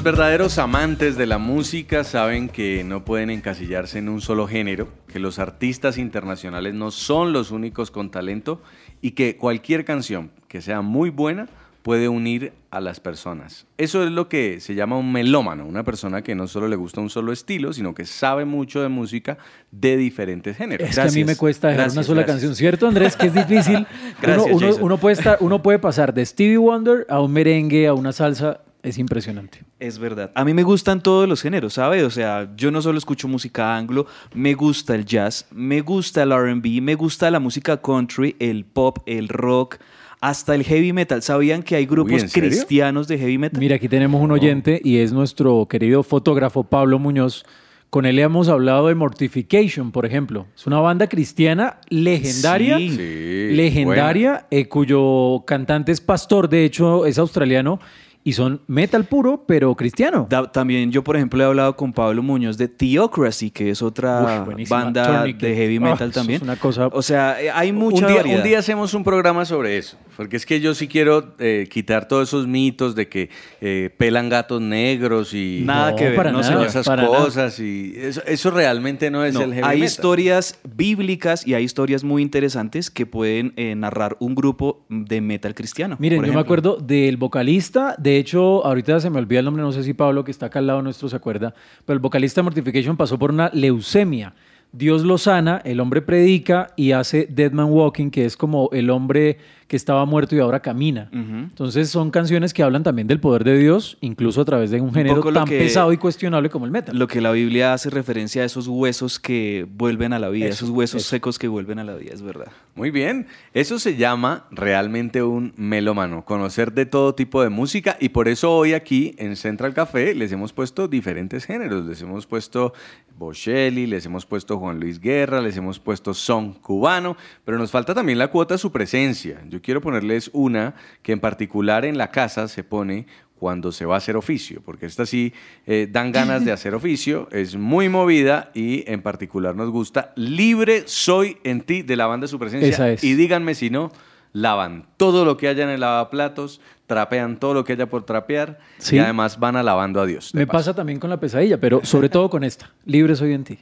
Los 0.00 0.16
verdaderos 0.16 0.56
amantes 0.56 1.18
de 1.18 1.26
la 1.26 1.36
música 1.36 2.04
saben 2.04 2.48
que 2.48 2.82
no 2.84 3.04
pueden 3.04 3.28
encasillarse 3.28 3.98
en 3.98 4.08
un 4.08 4.22
solo 4.22 4.48
género, 4.48 4.88
que 5.12 5.18
los 5.18 5.38
artistas 5.38 5.98
internacionales 5.98 6.72
no 6.72 6.90
son 6.90 7.34
los 7.34 7.50
únicos 7.50 7.90
con 7.90 8.10
talento 8.10 8.62
y 9.02 9.10
que 9.10 9.36
cualquier 9.36 9.84
canción 9.84 10.30
que 10.48 10.62
sea 10.62 10.80
muy 10.80 11.10
buena 11.10 11.50
puede 11.82 12.08
unir 12.08 12.54
a 12.70 12.80
las 12.80 12.98
personas. 12.98 13.66
Eso 13.76 14.02
es 14.02 14.10
lo 14.10 14.30
que 14.30 14.60
se 14.60 14.74
llama 14.74 14.96
un 14.96 15.12
melómano, 15.12 15.66
una 15.66 15.84
persona 15.84 16.22
que 16.22 16.34
no 16.34 16.48
solo 16.48 16.66
le 16.66 16.76
gusta 16.76 17.02
un 17.02 17.10
solo 17.10 17.30
estilo, 17.30 17.74
sino 17.74 17.92
que 17.92 18.06
sabe 18.06 18.46
mucho 18.46 18.80
de 18.80 18.88
música 18.88 19.36
de 19.70 19.98
diferentes 19.98 20.56
géneros. 20.56 20.88
Es 20.88 20.94
que 20.96 21.02
a 21.02 21.12
mí 21.12 21.24
me 21.24 21.36
cuesta 21.36 21.68
dejar 21.68 21.82
Gracias, 21.84 21.96
una 21.98 22.04
sola 22.04 22.20
gracias. 22.22 22.36
canción, 22.36 22.54
¿cierto, 22.56 22.88
Andrés? 22.88 23.16
Que 23.16 23.26
es 23.26 23.34
difícil. 23.34 23.86
Gracias, 24.22 24.56
uno, 24.56 24.76
uno- 24.80 24.96
puede 24.96 25.16
estar, 25.16 25.36
uno 25.40 25.62
puede 25.62 25.78
pasar 25.78 26.14
de 26.14 26.24
Stevie 26.24 26.56
Wonder 26.56 27.06
a 27.10 27.20
un 27.20 27.30
merengue, 27.34 27.86
a 27.86 27.92
una 27.92 28.12
salsa. 28.12 28.60
Es 28.82 28.98
impresionante. 28.98 29.62
Es 29.78 29.98
verdad. 29.98 30.32
A 30.34 30.44
mí 30.44 30.54
me 30.54 30.62
gustan 30.62 31.02
todos 31.02 31.28
los 31.28 31.42
géneros, 31.42 31.74
¿sabe? 31.74 32.04
O 32.04 32.10
sea, 32.10 32.50
yo 32.56 32.70
no 32.70 32.80
solo 32.80 32.98
escucho 32.98 33.28
música 33.28 33.76
anglo, 33.76 34.06
me 34.34 34.54
gusta 34.54 34.94
el 34.94 35.04
jazz, 35.04 35.46
me 35.50 35.80
gusta 35.82 36.22
el 36.22 36.32
RB, 36.32 36.80
me 36.80 36.94
gusta 36.94 37.30
la 37.30 37.40
música 37.40 37.80
country, 37.80 38.36
el 38.38 38.64
pop, 38.64 38.98
el 39.06 39.28
rock, 39.28 39.76
hasta 40.20 40.54
el 40.54 40.64
heavy 40.64 40.92
metal. 40.92 41.22
¿Sabían 41.22 41.62
que 41.62 41.76
hay 41.76 41.86
grupos 41.86 42.32
cristianos 42.32 43.08
de 43.08 43.18
heavy 43.18 43.38
metal? 43.38 43.60
Mira, 43.60 43.76
aquí 43.76 43.88
tenemos 43.88 44.20
un 44.20 44.30
oyente 44.30 44.80
y 44.82 44.98
es 44.98 45.12
nuestro 45.12 45.66
querido 45.68 46.02
fotógrafo 46.02 46.64
Pablo 46.64 46.98
Muñoz. 46.98 47.44
Con 47.90 48.06
él 48.06 48.20
hemos 48.20 48.48
hablado 48.48 48.86
de 48.86 48.94
Mortification, 48.94 49.90
por 49.90 50.06
ejemplo. 50.06 50.46
Es 50.54 50.64
una 50.64 50.78
banda 50.78 51.08
cristiana 51.08 51.80
legendaria. 51.88 52.78
Sí. 52.78 52.90
Sí, 52.90 53.48
legendaria, 53.56 54.46
eh, 54.52 54.68
cuyo 54.68 55.42
cantante 55.44 55.90
es 55.90 56.00
pastor, 56.00 56.48
de 56.48 56.64
hecho 56.64 57.04
es 57.04 57.18
australiano, 57.18 57.80
y 58.22 58.34
son 58.34 58.60
metal 58.66 59.04
puro, 59.04 59.44
pero 59.46 59.74
cristiano. 59.74 60.26
Da- 60.28 60.50
también 60.52 60.92
yo, 60.92 61.02
por 61.02 61.16
ejemplo, 61.16 61.42
he 61.42 61.46
hablado 61.46 61.74
con 61.76 61.92
Pablo 61.92 62.22
Muñoz 62.22 62.58
de 62.58 62.68
Theocracy, 62.68 63.50
que 63.50 63.70
es 63.70 63.80
otra 63.82 64.44
Uf, 64.46 64.68
banda 64.68 65.24
de 65.24 65.54
heavy 65.54 65.76
Ah, 65.78 65.80
metal 65.80 66.12
también. 66.12 66.36
es 66.36 66.42
una 66.42 66.56
cosa- 66.56 66.88
O 66.88 67.00
sea, 67.02 67.40
eh, 67.40 67.50
hay 67.50 67.72
mucha 67.72 68.04
un 68.06 68.12
día, 68.12 68.16
variedad. 68.18 68.38
un 68.38 68.44
día 68.44 68.58
hacemos 68.58 68.92
un 68.94 69.04
programa 69.04 69.44
sobre 69.46 69.78
eso, 69.78 69.96
porque 70.20 70.36
es 70.36 70.44
que 70.44 70.60
yo 70.60 70.74
sí 70.74 70.86
quiero 70.86 71.32
eh, 71.38 71.66
quitar 71.70 72.06
todos 72.06 72.28
esos 72.28 72.46
mitos 72.46 72.94
de 72.94 73.08
que 73.08 73.30
eh, 73.62 73.88
pelan 73.96 74.28
gatos 74.28 74.60
negros 74.60 75.32
y 75.32 75.62
Nada 75.64 75.92
No, 75.92 75.96
que 75.96 76.04
ver, 76.04 76.14
para 76.14 76.30
no 76.30 76.42
nada. 76.42 76.66
esas 76.66 76.84
para 76.84 77.04
nada. 77.04 77.16
cosas 77.16 77.58
y 77.58 77.94
eso, 77.96 78.20
eso 78.26 78.50
realmente 78.50 79.10
no 79.10 79.24
es 79.24 79.32
No, 79.32 79.40
el 79.40 79.54
heavy 79.54 79.62
hay 79.66 79.76
metal. 79.80 79.86
historias 79.86 80.58
bíblicas 80.76 81.46
y 81.46 81.54
hay 81.54 81.64
historias 81.64 82.04
muy 82.04 82.20
interesantes 82.20 82.90
que 82.90 83.06
pueden 83.06 83.54
eh, 83.56 83.74
narrar 83.74 84.18
un 84.20 84.34
grupo 84.34 84.84
de 84.90 85.22
metal 85.22 85.54
cristiano. 85.54 85.96
Miren, 85.98 86.22
yo 86.22 86.34
me 86.34 86.40
acuerdo 86.40 86.76
del 86.76 87.16
vocalista, 87.16 87.94
de 87.96 88.18
hecho, 88.18 88.62
ahorita 88.66 89.00
se 89.00 89.08
me 89.08 89.18
olvida 89.20 89.38
el 89.38 89.46
nombre, 89.46 89.62
no 89.62 89.72
sé 89.72 89.84
si 89.84 89.94
Pablo, 89.94 90.22
que 90.22 90.32
está 90.32 90.46
acá 90.46 90.58
al 90.58 90.66
lado 90.66 90.82
nuestro, 90.82 91.08
se 91.08 91.16
acuerda, 91.16 91.54
pero 91.86 91.94
el 91.94 92.00
vocalista 92.00 92.42
Mortification 92.42 92.94
pasó 92.98 93.18
por 93.18 93.30
una 93.30 93.48
leucemia. 93.54 94.34
Dios 94.72 95.04
lo 95.04 95.18
sana, 95.18 95.60
el 95.64 95.80
hombre 95.80 96.00
predica 96.02 96.68
y 96.76 96.92
hace 96.92 97.26
Dead 97.28 97.50
Man 97.52 97.70
Walking, 97.70 98.10
que 98.10 98.24
es 98.24 98.36
como 98.36 98.68
el 98.72 98.88
hombre 98.90 99.38
que 99.66 99.76
estaba 99.76 100.04
muerto 100.04 100.34
y 100.34 100.40
ahora 100.40 100.60
camina. 100.60 101.08
Entonces 101.12 101.90
son 101.90 102.10
canciones 102.10 102.52
que 102.52 102.62
hablan 102.64 102.82
también 102.82 103.06
del 103.06 103.20
poder 103.20 103.44
de 103.44 103.56
Dios, 103.56 103.98
incluso 104.00 104.40
a 104.40 104.44
través 104.44 104.72
de 104.72 104.80
un 104.80 104.92
género 104.92 105.20
tan 105.32 105.44
que- 105.44 105.58
pesado 105.58 105.92
y 105.92 105.96
cuestionable 105.96 106.50
como 106.50 106.64
el 106.66 106.72
metal. 106.72 106.98
Lo 106.98 107.06
que 107.06 107.20
la 107.20 107.30
Biblia 107.30 107.72
hace 107.72 107.88
referencia 107.88 108.42
a 108.42 108.44
esos 108.46 108.66
huesos 108.66 109.20
que 109.20 109.66
vuelven 109.76 110.12
a 110.12 110.18
la 110.18 110.28
vida, 110.28 110.46
Eso, 110.46 110.64
esos 110.64 110.70
huesos 110.70 111.02
eso. 111.02 111.10
secos 111.10 111.38
que 111.38 111.46
vuelven 111.46 111.78
a 111.78 111.84
la 111.84 111.94
vida, 111.94 112.12
es 112.12 112.22
verdad. 112.22 112.48
Muy 112.74 112.90
bien, 112.90 113.28
eso 113.54 113.78
se 113.78 113.96
llama 113.96 114.46
realmente 114.50 115.22
un 115.22 115.52
melómano, 115.56 116.24
conocer 116.24 116.72
de 116.72 116.86
todo 116.86 117.14
tipo 117.14 117.40
de 117.42 117.48
música 117.50 117.96
y 118.00 118.08
por 118.08 118.26
eso 118.26 118.52
hoy 118.52 118.72
aquí 118.72 119.14
en 119.18 119.36
Central 119.36 119.72
Café 119.72 120.16
les 120.16 120.32
hemos 120.32 120.52
puesto 120.52 120.88
diferentes 120.88 121.44
géneros, 121.44 121.86
les 121.86 122.02
hemos 122.02 122.26
puesto 122.26 122.72
Bocelli, 123.18 123.86
les 123.86 124.06
hemos 124.06 124.24
puesto 124.26 124.58
Juan 124.60 124.78
Luis 124.78 125.00
Guerra, 125.00 125.40
les 125.40 125.56
hemos 125.56 125.80
puesto 125.80 126.14
son 126.14 126.52
cubano, 126.52 127.16
pero 127.44 127.58
nos 127.58 127.70
falta 127.72 127.94
también 127.94 128.18
la 128.18 128.28
cuota 128.28 128.56
su 128.58 128.70
presencia. 128.70 129.42
Yo 129.48 129.60
quiero 129.60 129.80
ponerles 129.80 130.30
una 130.32 130.74
que 131.02 131.12
en 131.12 131.18
particular 131.20 131.84
en 131.84 131.98
la 131.98 132.10
casa 132.12 132.46
se 132.46 132.62
pone 132.62 133.06
cuando 133.38 133.72
se 133.72 133.86
va 133.86 133.94
a 133.94 133.98
hacer 133.98 134.16
oficio, 134.16 134.60
porque 134.62 134.84
esta 134.84 135.06
sí 135.06 135.32
eh, 135.66 135.88
dan 135.90 136.12
ganas 136.12 136.44
de 136.44 136.52
hacer 136.52 136.74
oficio, 136.74 137.26
es 137.32 137.56
muy 137.56 137.88
movida 137.88 138.50
y 138.52 138.84
en 138.86 139.00
particular 139.00 139.56
nos 139.56 139.70
gusta 139.70 140.12
Libre 140.14 140.82
Soy 140.86 141.38
en 141.42 141.62
ti 141.62 141.80
de 141.80 141.96
la 141.96 142.06
banda 142.06 142.28
Su 142.28 142.38
Presencia. 142.38 142.68
Esa 142.68 142.90
es. 142.90 143.02
Y 143.02 143.14
díganme 143.14 143.54
si 143.54 143.70
no, 143.70 143.92
lavan 144.34 144.84
todo 144.98 145.24
lo 145.24 145.38
que 145.38 145.48
haya 145.48 145.64
en 145.64 145.70
el 145.70 145.80
lavaplatos, 145.80 146.60
trapean 146.86 147.38
todo 147.38 147.54
lo 147.54 147.64
que 147.64 147.72
haya 147.72 147.88
por 147.88 148.04
trapear 148.04 148.58
Sí. 148.76 148.96
y 148.96 148.98
además 148.98 149.38
van 149.38 149.56
alabando 149.56 150.02
a 150.02 150.06
Dios. 150.06 150.34
Me 150.34 150.46
pasa 150.46 150.74
también 150.74 150.98
con 151.00 151.08
la 151.08 151.18
pesadilla, 151.18 151.58
pero 151.58 151.80
sobre 151.82 152.10
todo 152.10 152.28
con 152.28 152.44
esta. 152.44 152.70
Libre 152.84 153.16
soy 153.16 153.32
en 153.32 153.44
ti. 153.44 153.58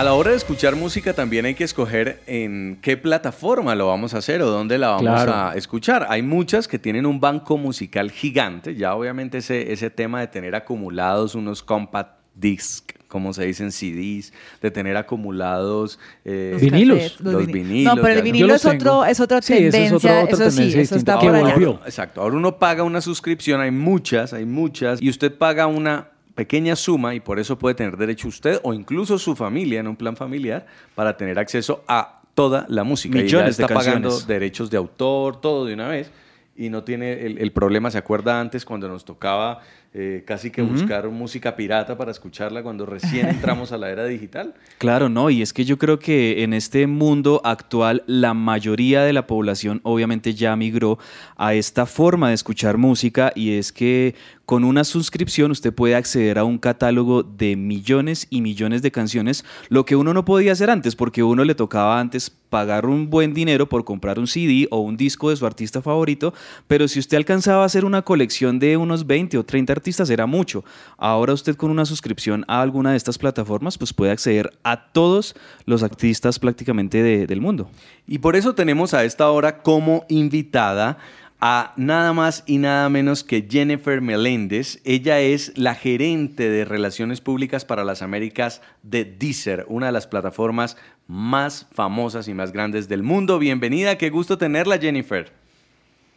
A 0.00 0.02
la 0.02 0.14
hora 0.14 0.30
de 0.30 0.38
escuchar 0.38 0.76
música 0.76 1.12
también 1.12 1.44
hay 1.44 1.54
que 1.54 1.64
escoger 1.64 2.22
en 2.26 2.78
qué 2.80 2.96
plataforma 2.96 3.74
lo 3.74 3.88
vamos 3.88 4.14
a 4.14 4.18
hacer 4.18 4.40
o 4.40 4.46
dónde 4.48 4.78
la 4.78 4.88
vamos 4.88 5.02
Claro. 5.02 5.34
a 5.34 5.52
escuchar. 5.56 6.06
Hay 6.08 6.22
muchas 6.22 6.68
que 6.68 6.78
tienen 6.78 7.04
un 7.04 7.20
banco 7.20 7.58
musical 7.58 8.10
gigante, 8.10 8.74
ya 8.76 8.94
obviamente 8.94 9.36
ese, 9.36 9.74
ese 9.74 9.90
tema 9.90 10.20
de 10.20 10.28
tener 10.28 10.54
acumulados 10.54 11.34
unos 11.34 11.62
compact 11.62 12.18
disc, 12.34 12.92
como 13.08 13.34
se 13.34 13.44
dicen 13.44 13.72
CDs, 13.72 14.32
de 14.62 14.70
tener 14.70 14.96
acumulados 14.96 15.98
eh, 16.24 16.52
Los 16.54 16.62
Vinilos. 16.62 16.98
cassettes, 16.98 17.20
Los 17.20 17.46
vini- 17.46 17.52
vinilos, 17.52 17.94
No, 17.96 18.00
pero 18.00 18.14
el 18.14 18.18
no. 18.20 18.24
vinilo 18.24 18.54
es, 18.54 18.64
otro, 18.64 19.04
es 19.04 19.20
otra 19.20 19.42
Sí, 19.42 19.52
esa 19.52 19.66
es 19.66 19.72
tendencia. 19.72 20.20
otra- 20.22 20.32
eso 20.32 20.50
sí, 20.50 20.56
tendencia 20.56 20.80
eso 20.80 20.96
está 20.96 21.18
por 21.20 21.34
allá. 21.34 21.54
Exacto. 21.84 22.22
Ahora 22.22 22.36
uno 22.38 22.58
paga 22.58 22.84
una 22.84 23.02
suscripción, 23.02 23.60
hay 23.60 23.70
muchas, 23.70 24.32
hay 24.32 24.46
muchas, 24.46 25.02
y 25.02 25.10
usted 25.10 25.36
paga 25.36 25.66
una 25.66 26.09
pequeña 26.34 26.76
suma 26.76 27.14
y 27.14 27.20
por 27.20 27.38
eso 27.38 27.58
puede 27.58 27.74
tener 27.74 27.96
derecho 27.96 28.28
usted 28.28 28.60
o 28.62 28.74
incluso 28.74 29.18
su 29.18 29.36
familia 29.36 29.80
en 29.80 29.88
un 29.88 29.96
plan 29.96 30.16
familiar 30.16 30.66
para 30.94 31.16
tener 31.16 31.38
acceso 31.38 31.84
a 31.88 32.22
toda 32.34 32.66
la 32.68 32.84
música. 32.84 33.18
y 33.18 33.20
ya 33.20 33.24
Millones 33.24 33.56
de 33.56 33.64
está 33.64 33.74
pagando 33.74 34.20
derechos 34.20 34.70
de 34.70 34.76
autor, 34.76 35.40
todo 35.40 35.64
de 35.64 35.74
una 35.74 35.88
vez. 35.88 36.10
Y 36.56 36.68
no 36.68 36.84
tiene 36.84 37.24
el, 37.24 37.38
el 37.38 37.52
problema, 37.52 37.90
¿se 37.90 37.98
acuerda 37.98 38.40
antes 38.40 38.64
cuando 38.64 38.88
nos 38.88 39.04
tocaba 39.04 39.60
eh, 39.92 40.22
casi 40.24 40.52
que 40.52 40.62
buscar 40.62 41.08
música 41.08 41.56
pirata 41.56 41.98
para 41.98 42.12
escucharla 42.12 42.62
cuando 42.62 42.86
recién 42.86 43.28
entramos 43.28 43.72
a 43.72 43.78
la 43.78 43.90
era 43.90 44.04
digital? 44.04 44.54
Claro, 44.78 45.08
no, 45.08 45.30
y 45.30 45.42
es 45.42 45.52
que 45.52 45.64
yo 45.64 45.78
creo 45.78 45.98
que 45.98 46.44
en 46.44 46.54
este 46.54 46.86
mundo 46.86 47.40
actual 47.44 48.04
la 48.06 48.32
mayoría 48.32 49.02
de 49.02 49.12
la 49.12 49.26
población 49.26 49.80
obviamente 49.82 50.32
ya 50.34 50.54
migró 50.54 50.98
a 51.36 51.54
esta 51.54 51.86
forma 51.86 52.28
de 52.28 52.34
escuchar 52.34 52.78
música 52.78 53.32
y 53.34 53.54
es 53.54 53.72
que 53.72 54.14
con 54.44 54.64
una 54.64 54.82
suscripción 54.82 55.52
usted 55.52 55.72
puede 55.72 55.94
acceder 55.94 56.38
a 56.38 56.44
un 56.44 56.58
catálogo 56.58 57.22
de 57.22 57.54
millones 57.54 58.26
y 58.30 58.42
millones 58.42 58.82
de 58.82 58.90
canciones, 58.90 59.44
lo 59.68 59.84
que 59.84 59.94
uno 59.94 60.12
no 60.12 60.24
podía 60.24 60.52
hacer 60.52 60.70
antes 60.70 60.96
porque 60.96 61.22
uno 61.22 61.44
le 61.44 61.54
tocaba 61.54 62.00
antes 62.00 62.30
pagar 62.30 62.84
un 62.84 63.10
buen 63.10 63.32
dinero 63.32 63.68
por 63.68 63.84
comprar 63.84 64.18
un 64.18 64.26
CD 64.26 64.66
o 64.72 64.80
un 64.80 64.96
disco 64.96 65.30
de 65.30 65.36
su 65.36 65.46
artista 65.46 65.82
favorito, 65.82 66.34
pero 66.66 66.88
si 66.88 66.98
usted 66.98 67.16
alcanzaba 67.16 67.62
a 67.62 67.66
hacer 67.66 67.84
una 67.84 68.02
colección 68.02 68.58
de 68.58 68.76
unos 68.76 69.06
20 69.06 69.38
o 69.38 69.44
30 69.44 69.72
artistas 69.80 70.10
era 70.10 70.26
mucho. 70.26 70.62
Ahora 70.98 71.32
usted 71.32 71.56
con 71.56 71.70
una 71.70 71.84
suscripción 71.84 72.44
a 72.48 72.60
alguna 72.62 72.90
de 72.92 72.96
estas 72.96 73.18
plataformas 73.18 73.78
pues 73.78 73.92
puede 73.92 74.12
acceder 74.12 74.52
a 74.62 74.92
todos 74.92 75.34
los 75.66 75.82
artistas 75.82 76.38
prácticamente 76.38 77.02
de- 77.02 77.26
del 77.26 77.40
mundo. 77.40 77.70
Y 78.06 78.18
por 78.18 78.36
eso 78.36 78.54
tenemos 78.54 78.92
a 78.94 79.04
esta 79.04 79.30
hora 79.30 79.62
como 79.62 80.04
invitada 80.08 80.98
a 81.42 81.72
nada 81.76 82.12
más 82.12 82.42
y 82.46 82.58
nada 82.58 82.88
menos 82.90 83.24
que 83.24 83.48
Jennifer 83.50 84.02
Meléndez. 84.02 84.78
Ella 84.84 85.20
es 85.20 85.56
la 85.56 85.74
gerente 85.74 86.50
de 86.50 86.66
Relaciones 86.66 87.22
Públicas 87.22 87.64
para 87.64 87.82
las 87.82 88.02
Américas 88.02 88.60
de 88.82 89.06
Deezer, 89.06 89.64
una 89.68 89.86
de 89.86 89.92
las 89.92 90.06
plataformas 90.06 90.76
más 91.06 91.66
famosas 91.72 92.28
y 92.28 92.34
más 92.34 92.52
grandes 92.52 92.88
del 92.88 93.02
mundo. 93.02 93.38
Bienvenida, 93.38 93.96
qué 93.96 94.10
gusto 94.10 94.36
tenerla, 94.36 94.76
Jennifer. 94.78 95.39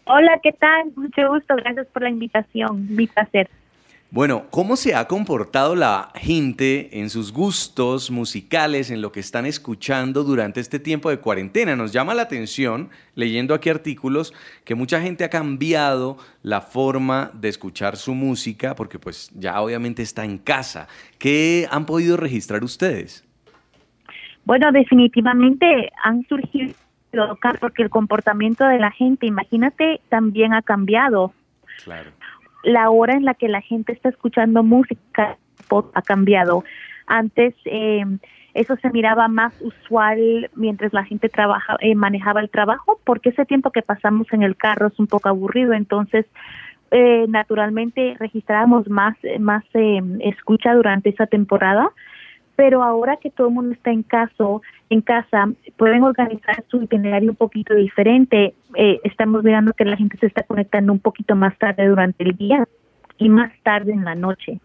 Hola, 0.05 0.39
¿qué 0.43 0.51
tal? 0.51 0.91
Mucho 0.95 1.29
gusto, 1.29 1.55
gracias 1.55 1.87
por 1.87 2.03
la 2.03 2.09
invitación, 2.09 2.93
mi 2.93 3.07
placer. 3.07 3.49
Bueno, 4.11 4.43
¿cómo 4.51 4.75
se 4.75 4.93
ha 4.93 5.07
comportado 5.07 5.75
la 5.75 6.11
gente 6.13 6.99
en 6.99 7.09
sus 7.09 7.33
gustos 7.33 8.11
musicales, 8.11 8.91
en 8.91 9.01
lo 9.01 9.11
que 9.11 9.19
están 9.19 9.47
escuchando 9.47 10.23
durante 10.23 10.59
este 10.59 10.77
tiempo 10.77 11.09
de 11.09 11.17
cuarentena? 11.17 11.75
Nos 11.75 11.93
llama 11.93 12.13
la 12.13 12.21
atención, 12.21 12.89
leyendo 13.15 13.55
aquí 13.55 13.71
artículos, 13.71 14.33
que 14.65 14.75
mucha 14.75 15.01
gente 15.01 15.23
ha 15.23 15.29
cambiado 15.29 16.17
la 16.43 16.61
forma 16.61 17.31
de 17.33 17.49
escuchar 17.49 17.95
su 17.95 18.13
música, 18.13 18.75
porque 18.75 18.99
pues 18.99 19.31
ya 19.33 19.59
obviamente 19.59 20.03
está 20.03 20.25
en 20.25 20.37
casa. 20.37 20.87
¿Qué 21.17 21.67
han 21.71 21.87
podido 21.87 22.15
registrar 22.15 22.63
ustedes? 22.63 23.25
Bueno, 24.45 24.71
definitivamente 24.73 25.89
han 26.03 26.23
surgido 26.27 26.75
local 27.13 27.57
porque 27.59 27.83
el 27.83 27.89
comportamiento 27.89 28.65
de 28.65 28.79
la 28.79 28.91
gente, 28.91 29.25
imagínate, 29.25 30.01
también 30.09 30.53
ha 30.53 30.61
cambiado. 30.61 31.33
Claro. 31.83 32.11
La 32.63 32.89
hora 32.89 33.13
en 33.13 33.25
la 33.25 33.33
que 33.33 33.47
la 33.47 33.61
gente 33.61 33.93
está 33.93 34.09
escuchando 34.09 34.63
música 34.63 35.37
pop 35.67 35.91
ha 35.95 36.01
cambiado. 36.01 36.63
Antes 37.07 37.55
eh, 37.65 38.05
eso 38.53 38.75
se 38.77 38.89
miraba 38.91 39.27
más 39.27 39.53
usual 39.61 40.49
mientras 40.55 40.93
la 40.93 41.03
gente 41.03 41.27
trabaja, 41.27 41.75
eh, 41.79 41.95
manejaba 41.95 42.39
el 42.39 42.49
trabajo, 42.49 42.99
porque 43.03 43.29
ese 43.29 43.45
tiempo 43.45 43.71
que 43.71 43.81
pasamos 43.81 44.27
en 44.31 44.43
el 44.43 44.55
carro 44.55 44.87
es 44.87 44.99
un 44.99 45.07
poco 45.07 45.29
aburrido, 45.29 45.73
entonces 45.73 46.25
eh, 46.91 47.25
naturalmente 47.29 48.15
registramos 48.19 48.87
más, 48.89 49.17
más 49.39 49.63
eh, 49.73 50.01
escucha 50.21 50.75
durante 50.75 51.09
esa 51.09 51.25
temporada, 51.25 51.89
pero 52.55 52.83
ahora 52.83 53.17
que 53.17 53.29
todo 53.29 53.47
el 53.47 53.53
mundo 53.53 53.73
está 53.73 53.91
en 53.91 54.03
caso, 54.03 54.61
en 54.89 55.01
casa, 55.01 55.49
pueden 55.77 56.03
organizar 56.03 56.63
su 56.67 56.81
itinerario 56.81 57.31
un 57.31 57.35
poquito 57.35 57.73
diferente. 57.73 58.53
Eh, 58.75 58.99
estamos 59.03 59.43
mirando 59.43 59.73
que 59.73 59.85
la 59.85 59.97
gente 59.97 60.17
se 60.17 60.27
está 60.27 60.43
conectando 60.43 60.93
un 60.93 60.99
poquito 60.99 61.35
más 61.35 61.57
tarde 61.57 61.87
durante 61.87 62.23
el 62.23 62.35
día 62.35 62.67
y 63.17 63.29
más 63.29 63.51
tarde 63.63 63.91
en 63.91 64.05
la 64.05 64.15
noche. 64.15 64.59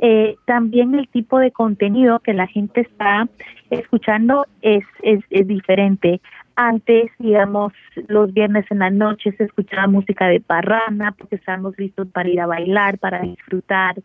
Eh, 0.00 0.36
también 0.44 0.94
el 0.94 1.08
tipo 1.08 1.40
de 1.40 1.50
contenido 1.50 2.20
que 2.20 2.32
la 2.32 2.46
gente 2.46 2.82
está 2.82 3.28
escuchando 3.70 4.46
es, 4.62 4.84
es, 5.02 5.20
es 5.30 5.46
diferente. 5.46 6.20
Antes, 6.54 7.10
digamos, 7.18 7.72
los 8.06 8.32
viernes 8.32 8.64
en 8.70 8.80
la 8.80 8.90
noche 8.90 9.32
se 9.32 9.44
escuchaba 9.44 9.88
música 9.88 10.28
de 10.28 10.40
parrana 10.40 11.12
porque 11.12 11.36
estábamos 11.36 11.76
listos 11.78 12.06
para 12.08 12.28
ir 12.28 12.40
a 12.40 12.46
bailar, 12.46 12.98
para 12.98 13.20
disfrutar 13.20 13.96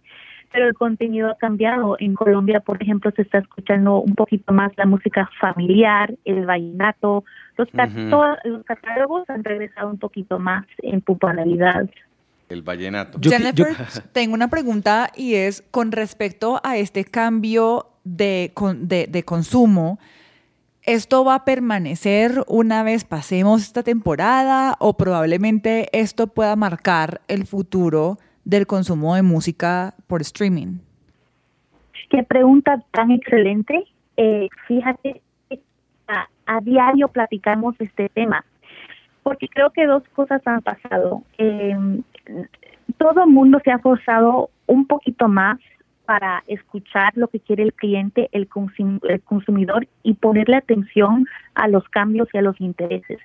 pero 0.53 0.67
el 0.67 0.75
contenido 0.75 1.31
ha 1.31 1.35
cambiado. 1.35 1.97
En 1.99 2.13
Colombia, 2.13 2.59
por 2.59 2.81
ejemplo, 2.81 3.11
se 3.15 3.23
está 3.23 3.39
escuchando 3.39 3.99
un 3.99 4.13
poquito 4.13 4.53
más 4.53 4.71
la 4.77 4.85
música 4.85 5.29
familiar, 5.41 6.13
el 6.23 6.45
vallenato. 6.45 7.25
Los, 7.57 7.67
catálogos 8.65 9.29
han 9.29 9.43
regresado 9.43 9.89
un 9.89 9.97
poquito 9.97 10.37
más 10.39 10.65
en 10.77 11.01
popularidad. 11.01 11.89
El 12.49 12.61
vallenato. 12.61 13.19
Yo 13.19 13.31
Jennifer, 13.31 13.75
yo- 13.75 14.01
tengo 14.13 14.35
una 14.35 14.47
pregunta 14.49 15.09
y 15.15 15.33
es 15.35 15.63
con 15.71 15.91
respecto 15.91 16.61
a 16.63 16.77
este 16.77 17.03
cambio 17.03 17.87
de, 18.03 18.51
con- 18.53 18.87
de, 18.87 19.07
de 19.07 19.23
consumo. 19.23 19.97
¿Esto 20.83 21.23
va 21.23 21.35
a 21.35 21.45
permanecer 21.45 22.43
una 22.47 22.83
vez 22.83 23.05
pasemos 23.05 23.61
esta 23.63 23.83
temporada 23.83 24.75
o 24.79 24.97
probablemente 24.97 25.87
esto 25.97 26.27
pueda 26.27 26.55
marcar 26.57 27.21
el 27.27 27.47
futuro 27.47 28.19
del 28.45 28.67
consumo 28.67 29.15
de 29.15 29.21
música 29.21 29.93
por 30.08 30.21
streaming? 30.21 30.79
Qué 32.10 32.23
pregunta 32.23 32.84
tan 32.91 33.12
excelente. 33.12 33.86
Eh, 34.17 34.47
fíjate, 34.67 35.21
a, 36.08 36.27
a 36.45 36.62
diario 36.62 37.08
platicamos 37.08 37.75
este 37.79 38.10
tema, 38.10 38.45
porque 39.23 39.47
creo 39.47 39.71
que 39.71 39.86
dos 39.86 40.03
cosas 40.13 40.41
han 40.45 40.62
pasado. 40.62 41.23
Eh, 41.38 41.75
todo 42.97 43.23
el 43.23 43.29
mundo 43.29 43.60
se 43.63 43.71
ha 43.71 43.79
forzado 43.79 44.49
un 44.67 44.86
poquito 44.88 45.27
más 45.27 45.60
para 46.06 46.43
escuchar 46.47 47.13
lo 47.15 47.27
que 47.27 47.39
quiere 47.39 47.63
el 47.63 47.73
cliente, 47.73 48.29
el 48.34 48.47
consumidor 48.47 49.88
y 50.03 50.15
ponerle 50.15 50.58
atención 50.58 51.25
a 51.56 51.67
los 51.67 51.88
cambios 51.89 52.27
y 52.34 52.38
a 52.38 52.41
los 52.41 52.60
intereses. 52.60 53.19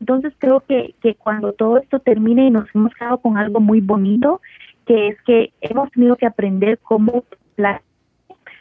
Entonces 0.00 0.32
creo 0.38 0.60
que, 0.60 0.94
que 1.02 1.14
cuando 1.14 1.52
todo 1.52 1.78
esto 1.78 2.00
termine 2.00 2.46
y 2.46 2.50
nos 2.50 2.74
hemos 2.74 2.94
quedado 2.94 3.18
con 3.18 3.36
algo 3.36 3.60
muy 3.60 3.80
bonito, 3.80 4.40
que 4.86 5.08
es 5.08 5.22
que 5.22 5.52
hemos 5.60 5.90
tenido 5.92 6.16
que 6.16 6.26
aprender 6.26 6.78
cómo 6.78 7.24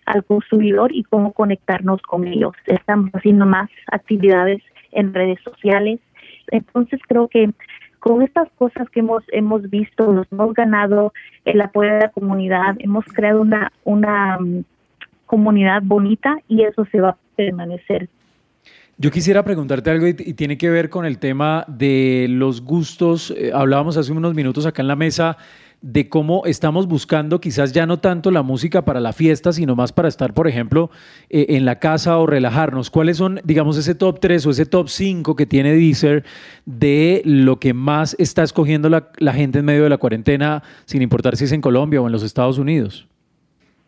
al 0.05 0.23
consumidor 0.25 0.91
y 0.93 1.03
cómo 1.03 1.33
conectarnos 1.33 2.01
con 2.01 2.27
ellos. 2.27 2.53
Estamos 2.65 3.11
haciendo 3.13 3.45
más 3.45 3.69
actividades 3.87 4.61
en 4.91 5.13
redes 5.13 5.39
sociales. 5.43 5.99
Entonces 6.47 6.99
creo 7.07 7.27
que 7.27 7.51
con 7.99 8.21
estas 8.21 8.49
cosas 8.57 8.89
que 8.89 9.01
hemos 9.01 9.23
hemos 9.29 9.69
visto, 9.69 10.11
nos 10.11 10.31
hemos 10.31 10.53
ganado 10.53 11.13
el 11.45 11.61
apoyo 11.61 11.93
de 11.93 11.99
la 11.99 12.09
comunidad, 12.09 12.75
hemos 12.79 13.05
creado 13.05 13.41
una 13.41 13.71
una 13.83 14.37
mm, 14.39 14.63
comunidad 15.25 15.81
bonita 15.83 16.37
y 16.47 16.63
eso 16.63 16.85
se 16.85 17.01
va 17.01 17.09
a 17.09 17.17
permanecer. 17.35 18.09
Yo 19.01 19.11
quisiera 19.11 19.45
preguntarte 19.45 19.89
algo 19.91 20.07
y, 20.07 20.13
tiene 20.13 20.57
que 20.57 20.69
ver 20.69 20.89
con 20.89 21.05
el 21.05 21.19
tema 21.19 21.63
de 21.69 22.27
los 22.29 22.61
gustos. 22.61 23.31
Eh, 23.31 23.49
hablábamos 23.53 23.95
hace 23.95 24.11
unos 24.11 24.33
minutos 24.33 24.65
acá 24.65 24.81
en 24.81 24.89
la 24.89 24.97
mesa 24.97 25.37
de 25.81 26.09
cómo 26.09 26.45
estamos 26.45 26.85
buscando 26.85 27.39
quizás 27.39 27.71
ya 27.71 27.85
no 27.85 27.99
tanto 27.99 28.29
la 28.29 28.43
música 28.43 28.83
para 28.83 28.99
la 28.99 29.13
fiesta, 29.13 29.53
sino 29.53 29.77
más 29.77 29.93
para 29.93 30.09
estar, 30.09 30.33
por 30.33 30.49
ejemplo, 30.49 30.89
eh, 31.29 31.45
en 31.51 31.63
la 31.63 31.79
casa 31.79 32.17
o 32.17 32.27
relajarnos. 32.27 32.89
¿Cuáles 32.89 33.15
son, 33.15 33.39
digamos, 33.45 33.77
ese 33.77 33.95
top 33.95 34.19
3 34.19 34.45
o 34.45 34.49
ese 34.49 34.65
top 34.65 34.89
5 34.89 35.33
que 35.37 35.45
tiene 35.45 35.71
Deezer 35.71 36.25
de 36.65 37.21
lo 37.23 37.57
que 37.57 37.73
más 37.73 38.17
está 38.19 38.43
escogiendo 38.43 38.89
la, 38.89 39.11
la 39.19 39.31
gente 39.31 39.59
en 39.59 39.65
medio 39.65 39.83
de 39.83 39.89
la 39.91 39.97
cuarentena, 39.97 40.61
sin 40.83 41.01
importar 41.01 41.37
si 41.37 41.45
es 41.45 41.53
en 41.53 41.61
Colombia 41.61 42.01
o 42.01 42.05
en 42.05 42.11
los 42.11 42.23
Estados 42.23 42.57
Unidos? 42.57 43.07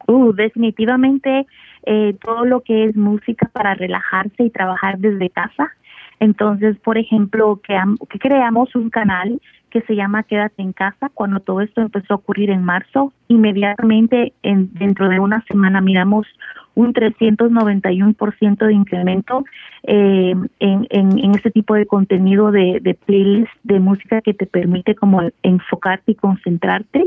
Uh, 0.07 0.31
definitivamente 0.31 1.45
eh, 1.85 2.15
todo 2.21 2.45
lo 2.45 2.61
que 2.61 2.85
es 2.85 2.95
música 2.95 3.49
para 3.53 3.73
relajarse 3.75 4.43
y 4.43 4.49
trabajar 4.49 4.97
desde 4.99 5.29
casa. 5.29 5.71
Entonces, 6.19 6.77
por 6.79 6.97
ejemplo, 6.97 7.59
que, 7.63 7.75
am- 7.75 7.97
que 8.09 8.19
creamos 8.19 8.75
un 8.75 8.89
canal 8.89 9.41
que 9.71 9.81
se 9.81 9.95
llama 9.95 10.23
Quédate 10.23 10.61
en 10.61 10.73
casa. 10.73 11.09
Cuando 11.13 11.39
todo 11.39 11.61
esto 11.61 11.81
empezó 11.81 12.13
a 12.13 12.17
ocurrir 12.17 12.49
en 12.51 12.63
marzo, 12.63 13.13
inmediatamente 13.29 14.33
en, 14.43 14.71
dentro 14.73 15.07
de 15.09 15.19
una 15.19 15.43
semana 15.45 15.81
miramos 15.81 16.27
un 16.75 16.93
391% 16.93 18.65
de 18.65 18.73
incremento 18.73 19.43
eh, 19.83 20.33
en, 20.59 20.87
en, 20.89 21.19
en 21.19 21.35
este 21.35 21.51
tipo 21.51 21.73
de 21.73 21.85
contenido 21.85 22.51
de, 22.51 22.79
de 22.81 22.93
playlist 22.93 23.51
de 23.63 23.79
música 23.79 24.21
que 24.21 24.33
te 24.33 24.45
permite 24.45 24.95
como 24.95 25.21
enfocarte 25.43 26.11
y 26.11 26.15
concentrarte. 26.15 27.05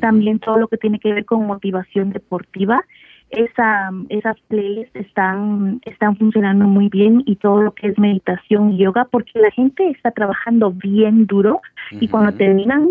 También 0.00 0.38
todo 0.38 0.58
lo 0.58 0.68
que 0.68 0.76
tiene 0.76 0.98
que 0.98 1.12
ver 1.12 1.24
con 1.24 1.46
motivación 1.46 2.10
deportiva. 2.10 2.84
Esa, 3.32 3.90
esas 4.10 4.38
playlists 4.48 4.94
están, 4.94 5.80
están 5.86 6.16
funcionando 6.16 6.66
muy 6.66 6.88
bien 6.88 7.22
y 7.26 7.36
todo 7.36 7.62
lo 7.62 7.72
que 7.72 7.88
es 7.88 7.98
meditación 7.98 8.72
y 8.72 8.78
yoga, 8.78 9.06
porque 9.10 9.38
la 9.40 9.50
gente 9.50 9.88
está 9.88 10.10
trabajando 10.10 10.70
bien 10.70 11.26
duro 11.26 11.60
y 11.90 12.08
cuando 12.08 12.32
terminan, 12.32 12.90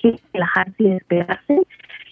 quieren 0.00 0.20
relajarse 0.32 0.74
y 0.78 0.90
despegarse. 0.90 1.62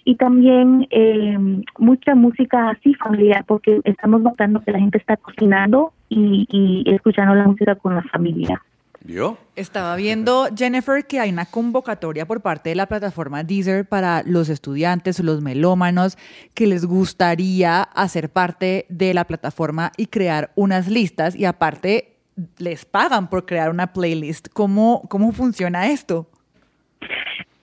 Y 0.05 0.15
también 0.15 0.87
eh, 0.89 1.37
mucha 1.77 2.15
música 2.15 2.69
así 2.69 2.93
familiar, 2.95 3.43
porque 3.45 3.81
estamos 3.83 4.21
notando 4.21 4.61
que 4.61 4.71
la 4.71 4.79
gente 4.79 4.97
está 4.97 5.17
cocinando 5.17 5.93
y, 6.09 6.47
y 6.49 6.89
escuchando 6.93 7.35
la 7.35 7.47
música 7.47 7.75
con 7.75 7.95
la 7.95 8.03
familia. 8.03 8.61
¿Vio? 9.03 9.37
Estaba 9.55 9.95
viendo, 9.95 10.47
Jennifer, 10.55 11.05
que 11.05 11.19
hay 11.19 11.31
una 11.31 11.45
convocatoria 11.45 12.25
por 12.25 12.41
parte 12.41 12.69
de 12.69 12.75
la 12.75 12.85
plataforma 12.85 13.43
Deezer 13.43 13.85
para 13.87 14.23
los 14.25 14.49
estudiantes 14.49 15.19
o 15.19 15.23
los 15.23 15.41
melómanos 15.41 16.17
que 16.53 16.67
les 16.67 16.85
gustaría 16.85 17.81
hacer 17.81 18.29
parte 18.29 18.85
de 18.89 19.13
la 19.13 19.25
plataforma 19.25 19.91
y 19.97 20.07
crear 20.07 20.51
unas 20.55 20.87
listas 20.87 21.35
y 21.35 21.45
aparte 21.45 22.15
les 22.57 22.85
pagan 22.85 23.29
por 23.29 23.45
crear 23.45 23.69
una 23.69 23.93
playlist. 23.93 24.47
¿Cómo, 24.53 25.01
cómo 25.09 25.31
funciona 25.31 25.87
esto? 25.87 26.27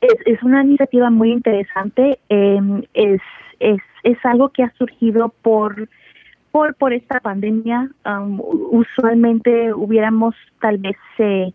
Es, 0.01 0.15
es 0.27 0.43
una 0.43 0.63
iniciativa 0.63 1.11
muy 1.11 1.33
interesante. 1.33 2.19
eh, 2.29 2.61
es, 2.95 3.21
es, 3.61 3.81
es 4.03 4.19
algo 4.25 4.51
que 4.51 4.63
ha 4.63 4.73
surgido 4.77 5.29
por, 5.43 5.89
por, 6.51 6.75
por 6.75 6.93
esta 6.93 7.21
pandemia. 7.21 7.91
Um, 8.05 8.41
usualmente 8.71 9.73
hubiéramos 9.73 10.35
tal 10.61 10.79
vez 10.79 10.97
eh, 11.19 11.53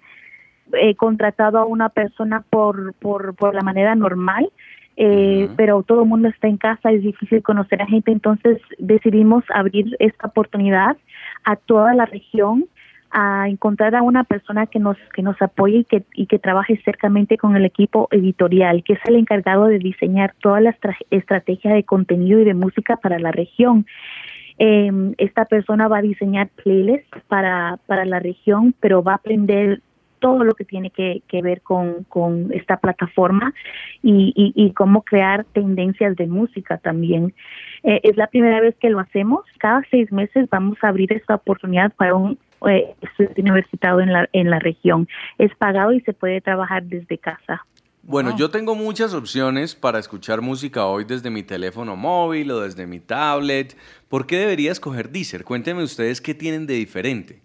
eh, 0.74 0.96
contratado 0.96 1.58
a 1.60 1.66
una 1.66 1.90
persona 1.90 2.44
por, 2.50 2.94
por, 2.96 3.36
por 3.36 3.54
la 3.54 3.62
manera 3.62 3.96
normal. 3.96 4.50
eh, 4.96 5.50
pero 5.56 5.84
todo 5.84 6.04
el 6.04 6.10
mundo 6.10 6.28
está 6.28 6.48
en 6.48 6.58
casa, 6.58 6.92
es 6.92 7.02
difícil 7.02 7.42
conocer 7.42 7.82
a 7.82 7.88
gente, 7.88 8.12
entonces 8.12 8.60
decidimos 8.78 9.44
abrir 9.54 9.96
esta 10.00 10.28
oportunidad 10.28 10.98
a 11.46 11.56
toda 11.56 11.94
la 11.96 12.06
región 12.06 12.66
a 13.10 13.48
encontrar 13.48 13.96
a 13.96 14.02
una 14.02 14.24
persona 14.24 14.66
que 14.66 14.80
nos 14.80 14.98
que 15.14 15.22
nos 15.22 15.40
apoye 15.42 15.78
y 15.78 15.84
que 15.86 16.04
y 16.14 16.26
que 16.26 16.40
trabaje 16.40 16.82
cercamente 16.84 17.38
con 17.38 17.56
el 17.56 17.66
equipo 17.66 18.08
editorial, 18.12 18.84
que 18.84 18.94
es 18.94 19.00
el 19.06 19.16
encargado 19.16 19.66
de 19.66 19.78
diseñar 19.80 20.34
toda 20.42 20.60
la 20.62 20.72
estra- 20.72 20.98
estrategia 21.12 21.74
de 21.74 21.84
contenido 21.84 22.40
y 22.40 22.44
de 22.44 22.56
música 22.56 22.98
para 22.98 23.20
la 23.20 23.32
región. 23.32 23.86
Eh, 24.60 24.92
esta 25.18 25.46
persona 25.46 25.88
va 25.88 26.00
a 26.00 26.02
diseñar 26.02 26.50
playlists 26.50 27.22
para, 27.28 27.80
para 27.88 28.06
la 28.06 28.20
región, 28.20 28.74
pero 28.80 29.04
va 29.04 29.14
a 29.14 29.16
aprender 29.16 29.82
todo 30.24 30.46
lo 30.46 30.54
que 30.54 30.64
tiene 30.64 30.90
que, 30.90 31.22
ver 31.42 31.62
con, 31.62 32.06
con 32.06 32.50
esta 32.54 32.78
plataforma 32.78 33.54
y, 34.02 34.32
y, 34.38 34.54
y 34.56 34.72
cómo 34.72 35.02
crear 35.02 35.44
tendencias 35.52 36.16
de 36.16 36.28
música 36.28 36.78
también. 36.78 37.34
Eh, 37.84 38.00
es 38.04 38.16
la 38.16 38.28
primera 38.28 38.62
vez 38.62 38.74
que 38.80 38.90
lo 38.90 39.00
hacemos. 39.00 39.44
Cada 39.58 39.84
seis 39.92 40.10
meses 40.14 40.48
vamos 40.50 40.78
a 40.82 40.88
abrir 40.88 41.12
esta 41.12 41.36
oportunidad 41.36 41.92
para 41.98 42.16
un 42.16 42.38
eh, 42.70 42.96
estudiante 43.02 43.42
universitario 43.42 44.00
en 44.00 44.14
la, 44.14 44.30
en 44.32 44.50
la 44.50 44.60
región. 44.60 45.10
Es 45.38 45.54
pagado 45.56 45.92
y 45.92 46.00
se 46.00 46.14
puede 46.14 46.40
trabajar 46.40 46.84
desde 46.84 47.18
casa. 47.18 47.66
Bueno, 48.06 48.36
yo 48.36 48.50
tengo 48.50 48.76
muchas 48.76 49.14
opciones 49.14 49.76
para 49.76 49.98
escuchar 49.98 50.42
música 50.42 50.86
hoy 50.86 51.06
desde 51.06 51.30
mi 51.30 51.42
teléfono 51.42 51.96
móvil 51.96 52.52
o 52.52 52.60
desde 52.60 52.86
mi 52.86 53.00
tablet. 53.00 53.78
¿Por 54.10 54.28
qué 54.28 54.40
debería 54.40 54.74
escoger 54.74 55.10
Deezer? 55.10 55.46
Cuéntenme 55.46 55.84
ustedes 55.84 56.20
qué 56.20 56.34
tienen 56.34 56.68
de 56.68 56.74
diferente. 56.74 57.42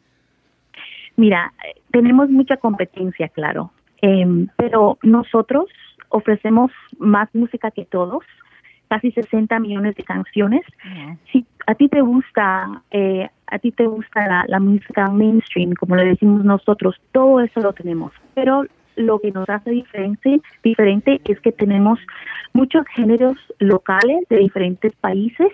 Mira, 1.14 1.52
tenemos 1.92 2.28
mucha 2.28 2.56
competencia, 2.56 3.28
claro, 3.28 3.70
em, 4.02 4.48
pero 4.56 4.98
nosotros 5.02 5.66
ofrecemos 6.08 6.72
más 6.98 7.28
música 7.34 7.70
que 7.70 7.84
todos, 7.84 8.24
casi 8.88 9.12
60 9.12 9.60
millones 9.60 9.94
de 9.94 10.02
canciones. 10.02 10.62
Si 11.30 11.46
a 11.68 11.74
ti 11.76 11.88
te 11.88 12.00
gusta, 12.00 12.82
eh, 12.90 13.28
a 13.46 13.58
ti 13.60 13.70
te 13.70 13.86
gusta 13.86 14.26
la, 14.26 14.44
la 14.48 14.58
música 14.58 15.08
mainstream, 15.08 15.74
como 15.74 15.94
le 15.94 16.04
decimos 16.04 16.44
nosotros, 16.44 16.96
todo 17.12 17.40
eso 17.40 17.60
lo 17.60 17.72
tenemos, 17.72 18.12
pero 18.34 18.64
lo 18.98 19.18
que 19.20 19.30
nos 19.32 19.48
hace 19.48 19.70
diferente, 19.70 20.40
diferente 20.62 21.20
es 21.24 21.40
que 21.40 21.52
tenemos 21.52 21.98
muchos 22.52 22.84
géneros 22.94 23.36
locales 23.58 24.24
de 24.28 24.38
diferentes 24.38 24.92
países 24.96 25.48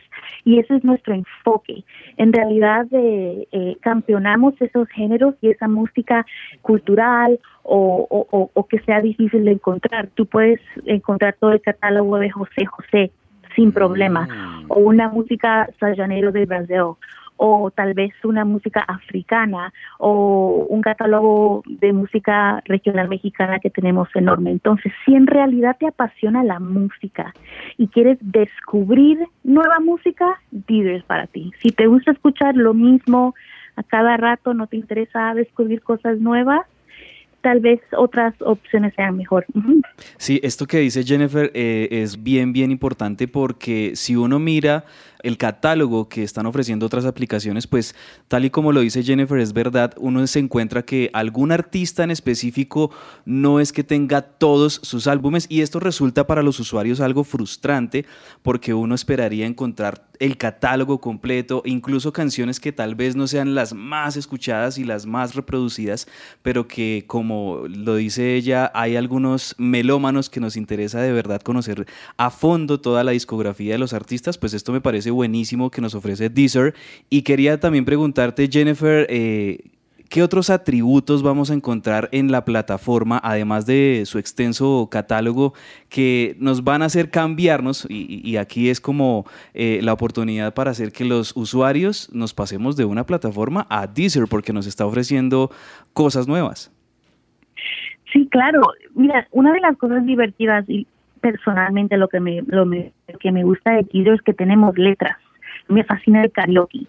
y 0.45 0.59
ese 0.59 0.77
es 0.77 0.85
nuestro 0.85 1.15
enfoque. 1.15 1.85
En 2.17 2.33
realidad 2.33 2.87
eh, 2.93 3.47
eh, 3.53 3.77
campeonamos 3.81 4.55
esos 4.61 4.89
géneros 4.89 5.35
y 5.41 5.51
esa 5.51 5.69
música 5.69 6.25
cultural 6.63 7.39
o, 7.63 8.07
o- 8.11 8.27
o- 8.31 8.51
o 8.53 8.67
que 8.67 8.79
sea 8.81 9.01
difícil 9.01 9.45
de 9.45 9.53
encontrar. 9.53 10.09
Tú 10.15 10.27
puedes 10.27 10.61
encontrar 10.87 11.37
todo 11.39 11.53
el 11.53 11.61
catálogo 11.61 12.19
de 12.19 12.31
José 12.31 12.65
José 12.67 13.11
sin 13.55 13.71
problema 13.71 14.29
o 14.69 14.81
una 14.81 15.09
música 15.09 15.69
sayanero 15.79 16.33
de 16.33 16.45
Brasil 16.47 16.81
o 17.37 17.71
tal 17.71 17.95
vez 17.95 18.13
una 18.25 18.45
música 18.45 18.81
africana 18.81 19.73
o 19.99 20.67
un 20.69 20.81
catálogo 20.83 21.63
de 21.67 21.93
música 21.93 22.63
regional 22.65 23.09
mexicana 23.09 23.59
que 23.59 23.71
tenemos 23.71 24.09
enorme. 24.15 24.51
Entonces, 24.51 24.93
si 25.05 25.15
en 25.15 25.27
realidad 25.27 25.77
te 25.79 25.87
apasiona 25.87 26.45
la 26.45 26.61
música 26.61 27.35
y 27.77 27.89
quieres 27.89 28.19
descubrir 28.21 29.19
nueva 29.43 29.81
música, 29.81 30.41
Deezer 30.51 30.97
es 30.97 31.05
para 31.05 31.27
ti. 31.27 31.53
Si 31.61 31.71
te 31.71 31.87
gusta 31.87 32.13
escuchar 32.13 32.57
lo 32.57 32.75
mismo 32.75 33.35
a 33.77 33.83
cada 33.83 34.17
rato, 34.17 34.55
no 34.55 34.67
te 34.67 34.77
interesa 34.77 35.35
descubrir 35.35 35.83
cosas 35.83 36.21
nuevas, 36.21 36.67
tal 37.45 37.61
vez 37.61 37.79
otras 37.95 38.35
opciones 38.41 38.95
sean 38.97 39.19
mejor. 39.19 39.45
Sí, 40.17 40.41
esto 40.43 40.67
que 40.67 40.79
dice 40.79 41.05
Jennifer 41.05 41.51
eh, 41.53 41.89
es 41.91 42.23
bien, 42.23 42.55
bien 42.55 42.71
importante 42.71 43.29
porque 43.29 43.93
si 43.97 44.17
uno 44.17 44.39
mira 44.39 44.87
el 45.23 45.37
catálogo 45.37 46.09
que 46.09 46.23
están 46.23 46.47
ofreciendo 46.47 46.87
otras 46.87 47.05
aplicaciones, 47.05 47.67
pues 47.67 47.95
tal 48.29 48.47
y 48.47 48.51
como 48.51 48.73
lo 48.73 48.81
dice 48.81 49.03
Jennifer, 49.03 49.39
es 49.39 49.53
verdad, 49.53 49.93
uno 49.99 50.27
se 50.27 50.39
encuentra 50.39 50.85
que 50.85 51.11
algún 51.13 51.53
artista 51.53 52.03
en 52.03 52.11
específico 52.11 52.91
no 53.27 53.61
es 53.61 53.73
que 53.73 53.85
tenga 53.85 54.23
todos 54.23 54.81
sus 54.83 55.07
álbumes 55.07 55.47
y 55.51 55.61
esto 55.61 55.81
resulta 55.81 56.27
para 56.27 56.43
los 56.43 56.61
usuarios 56.61 57.01
algo 57.01 57.25
frustrante 57.25 58.07
porque 58.43 58.73
uno 58.73 58.95
esperaría 58.95 59.47
encontrar 59.47 60.07
el 60.21 60.37
catálogo 60.37 61.01
completo, 61.01 61.63
incluso 61.65 62.13
canciones 62.13 62.61
que 62.61 62.73
tal 62.73 62.95
vez 62.95 63.17
no 63.17 63.27
sean 63.27 63.55
las 63.55 63.75
más 63.75 64.17
escuchadas 64.17 64.79
y 64.79 64.85
las 64.85 65.07
más 65.07 65.35
reproducidas, 65.35 66.07
pero 66.43 66.69
que 66.69 67.05
como 67.07 67.63
lo 67.69 67.97
dice 67.97 68.35
ella, 68.35 68.71
hay 68.75 68.97
algunos 68.97 69.55
melómanos 69.59 70.31
que 70.31 70.41
nos 70.41 70.57
interesa 70.57 71.01
de 71.01 71.13
verdad 71.13 71.41
conocer 71.43 71.87
a 72.17 72.31
fondo 72.31 72.81
toda 72.81 73.05
la 73.05 73.13
discografía 73.13 73.73
de 73.73 73.79
los 73.79 73.93
artistas, 73.93 74.39
pues 74.39 74.55
esto 74.55 74.73
me 74.73 74.81
parece 74.81 75.11
buenísimo 75.11 75.71
que 75.71 75.81
nos 75.81 75.95
ofrece 75.95 76.29
Deezer. 76.29 76.75
Y 77.11 77.23
quería 77.23 77.61
también 77.61 77.85
preguntarte, 77.85 78.49
Jennifer, 78.51 79.07
eh, 79.11 79.71
¿Qué 80.11 80.23
otros 80.23 80.49
atributos 80.51 81.23
vamos 81.23 81.51
a 81.51 81.55
encontrar 81.55 82.09
en 82.13 82.31
la 82.31 82.45
plataforma, 82.45 83.21
además 83.23 83.67
de 83.67 84.03
su 84.07 84.19
extenso 84.19 84.89
catálogo, 84.91 85.55
que 85.89 86.37
nos 86.39 86.63
van 86.63 86.83
a 86.83 86.85
hacer 86.85 87.11
cambiarnos? 87.11 87.87
Y, 87.89 88.21
y 88.23 88.37
aquí 88.37 88.69
es 88.71 88.81
como 88.81 89.25
eh, 89.55 89.81
la 89.83 89.93
oportunidad 89.93 90.55
para 90.55 90.71
hacer 90.71 90.93
que 90.93 91.05
los 91.05 91.37
usuarios 91.37 92.11
nos 92.13 92.33
pasemos 92.33 92.77
de 92.77 92.85
una 92.85 93.05
plataforma 93.07 93.67
a 93.71 93.87
Deezer, 93.89 94.25
porque 94.29 94.53
nos 94.53 94.67
está 94.67 94.87
ofreciendo 94.87 95.51
cosas 95.93 96.29
nuevas. 96.29 96.71
Sí, 98.13 98.29
claro. 98.31 98.61
Mira, 98.95 99.27
una 99.33 99.53
de 99.53 99.61
las 99.61 99.77
cosas 99.77 100.07
divertidas 100.07 100.65
y 100.69 100.87
personalmente 101.21 101.97
lo 101.97 102.07
que 102.09 102.21
me 102.21 102.43
lo 102.47 102.67
me- 102.67 102.93
que 103.19 103.33
me 103.33 103.43
gusta 103.43 103.73
de 103.73 103.87
Deezer 103.93 104.15
es 104.15 104.23
que 104.23 104.35
tenemos 104.35 104.77
letras. 104.79 105.17
Me 105.67 105.83
fascina 105.83 106.23
el 106.23 106.31
karaoke. 106.31 106.87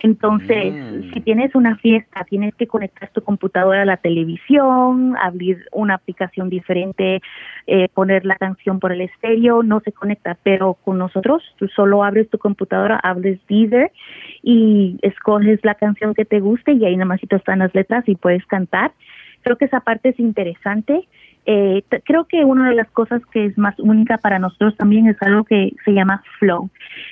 Entonces, 0.00 0.74
Mm. 0.74 1.12
si 1.12 1.20
tienes 1.20 1.54
una 1.54 1.76
fiesta, 1.76 2.24
tienes 2.24 2.54
que 2.54 2.66
conectar 2.66 3.10
tu 3.10 3.22
computadora 3.22 3.82
a 3.82 3.84
la 3.84 3.96
televisión, 3.96 5.16
abrir 5.20 5.64
una 5.72 5.94
aplicación 5.94 6.50
diferente, 6.50 7.20
eh, 7.66 7.88
poner 7.94 8.24
la 8.24 8.36
canción 8.36 8.80
por 8.80 8.92
el 8.92 9.00
estéreo, 9.02 9.62
no 9.62 9.80
se 9.80 9.92
conecta. 9.92 10.36
Pero 10.42 10.74
con 10.74 10.98
nosotros, 10.98 11.42
tú 11.56 11.68
solo 11.68 12.04
abres 12.04 12.28
tu 12.30 12.38
computadora, 12.38 12.96
abres 12.96 13.38
Deezer 13.48 13.90
y 14.42 14.98
escoges 15.02 15.60
la 15.62 15.74
canción 15.74 16.14
que 16.14 16.24
te 16.24 16.40
guste 16.40 16.72
y 16.72 16.84
ahí 16.84 16.96
nada 16.96 17.06
más 17.06 17.20
están 17.36 17.60
las 17.60 17.74
letras 17.74 18.04
y 18.08 18.16
puedes 18.16 18.44
cantar. 18.46 18.92
Creo 19.42 19.56
que 19.56 19.66
esa 19.66 19.80
parte 19.80 20.10
es 20.10 20.18
interesante. 20.18 21.06
Eh, 21.46 21.82
creo 22.04 22.24
que 22.24 22.44
una 22.44 22.70
de 22.70 22.74
las 22.74 22.90
cosas 22.90 23.20
que 23.26 23.44
es 23.46 23.58
más 23.58 23.78
única 23.78 24.18
para 24.18 24.38
nosotros 24.38 24.76
también 24.76 25.06
es 25.08 25.20
algo 25.20 25.44
que 25.44 25.74
se 25.84 25.92
llama 25.92 26.22
flow. 26.38 26.70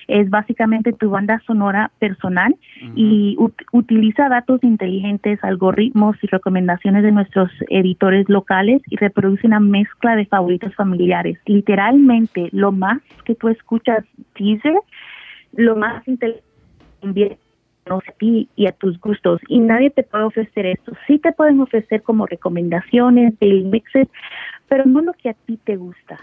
Es 0.09 0.31
básicamente 0.31 0.92
tu 0.92 1.11
banda 1.11 1.40
sonora 1.47 1.90
personal 1.99 2.55
y 2.95 3.37
ut- 3.38 3.64
utiliza 3.73 4.29
datos 4.29 4.62
inteligentes, 4.64 5.42
algoritmos 5.45 6.16
y 6.23 6.27
recomendaciones 6.29 7.03
de 7.03 7.12
nuestros 7.12 7.51
editores 7.68 8.29
locales 8.29 8.81
y 8.88 8.97
reproduce 8.97 9.47
una 9.47 9.61
mezcla 9.61 10.16
de 10.16 10.27
favoritos 10.27 10.75
familiares. 10.75 11.38
Literalmente, 11.47 12.49
lo 12.53 12.73
más 12.73 13.01
que 13.25 13.35
tú 13.35 13.49
escuchas 13.49 14.05
teaser, 14.35 14.75
lo 15.55 15.77
más 15.77 16.07
inteligente 16.09 17.38
a 17.90 18.12
ti 18.18 18.49
y 18.57 18.66
a 18.66 18.73
tus 18.73 18.99
gustos 19.01 19.40
y 19.49 19.59
nadie 19.61 19.90
te 19.90 20.03
puede 20.03 20.25
ofrecer 20.25 20.66
esto. 20.66 20.92
Sí 21.07 21.18
te 21.18 21.33
pueden 21.33 21.61
ofrecer 21.61 22.03
como 22.03 22.27
recomendaciones, 22.27 23.38
daily 23.40 23.64
mixes, 23.64 24.09
pero 24.68 24.85
no 24.85 25.03
lo 25.03 25.12
que 25.14 25.31
a 25.31 25.35
ti 25.35 25.59
te 25.64 25.77
gusta. 25.77 26.18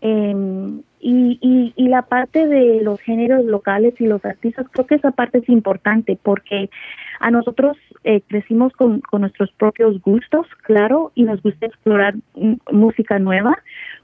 Em, 0.00 0.82
y, 1.00 1.38
y, 1.40 1.72
y 1.76 1.88
la 1.88 2.02
parte 2.02 2.46
de 2.46 2.82
los 2.82 3.00
géneros 3.00 3.44
locales 3.44 3.94
y 3.98 4.06
los 4.06 4.22
artistas, 4.24 4.66
creo 4.70 4.86
que 4.86 4.96
esa 4.96 5.12
parte 5.12 5.38
es 5.38 5.48
importante 5.48 6.18
porque 6.22 6.68
a 7.20 7.30
nosotros 7.30 7.76
eh, 8.04 8.20
crecimos 8.26 8.72
con, 8.74 9.00
con 9.00 9.22
nuestros 9.22 9.50
propios 9.52 10.00
gustos, 10.02 10.46
claro, 10.62 11.12
y 11.14 11.24
nos 11.24 11.42
gusta 11.42 11.66
explorar 11.66 12.14
música 12.70 13.18
nueva. 13.18 13.56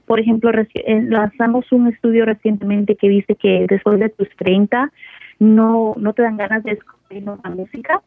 Por 0.05 0.19
ejemplo, 0.19 0.51
eh, 0.51 1.01
lanzamos 1.03 1.71
un 1.71 1.87
estudio 1.87 2.25
recientemente 2.25 2.95
que 2.95 3.09
dice 3.09 3.35
que 3.35 3.67
después 3.69 3.99
de 3.99 4.09
tus 4.09 4.29
30 4.37 4.91
no, 5.41 5.95
no 5.97 6.13
te 6.13 6.21
dan 6.21 6.37
ganas 6.37 6.63
de 6.63 6.75
descubrir 6.75 7.23
nueva 7.23 7.49
música. 7.49 8.01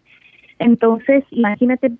Entonces, 0.61 1.25
imagínate 1.31 1.91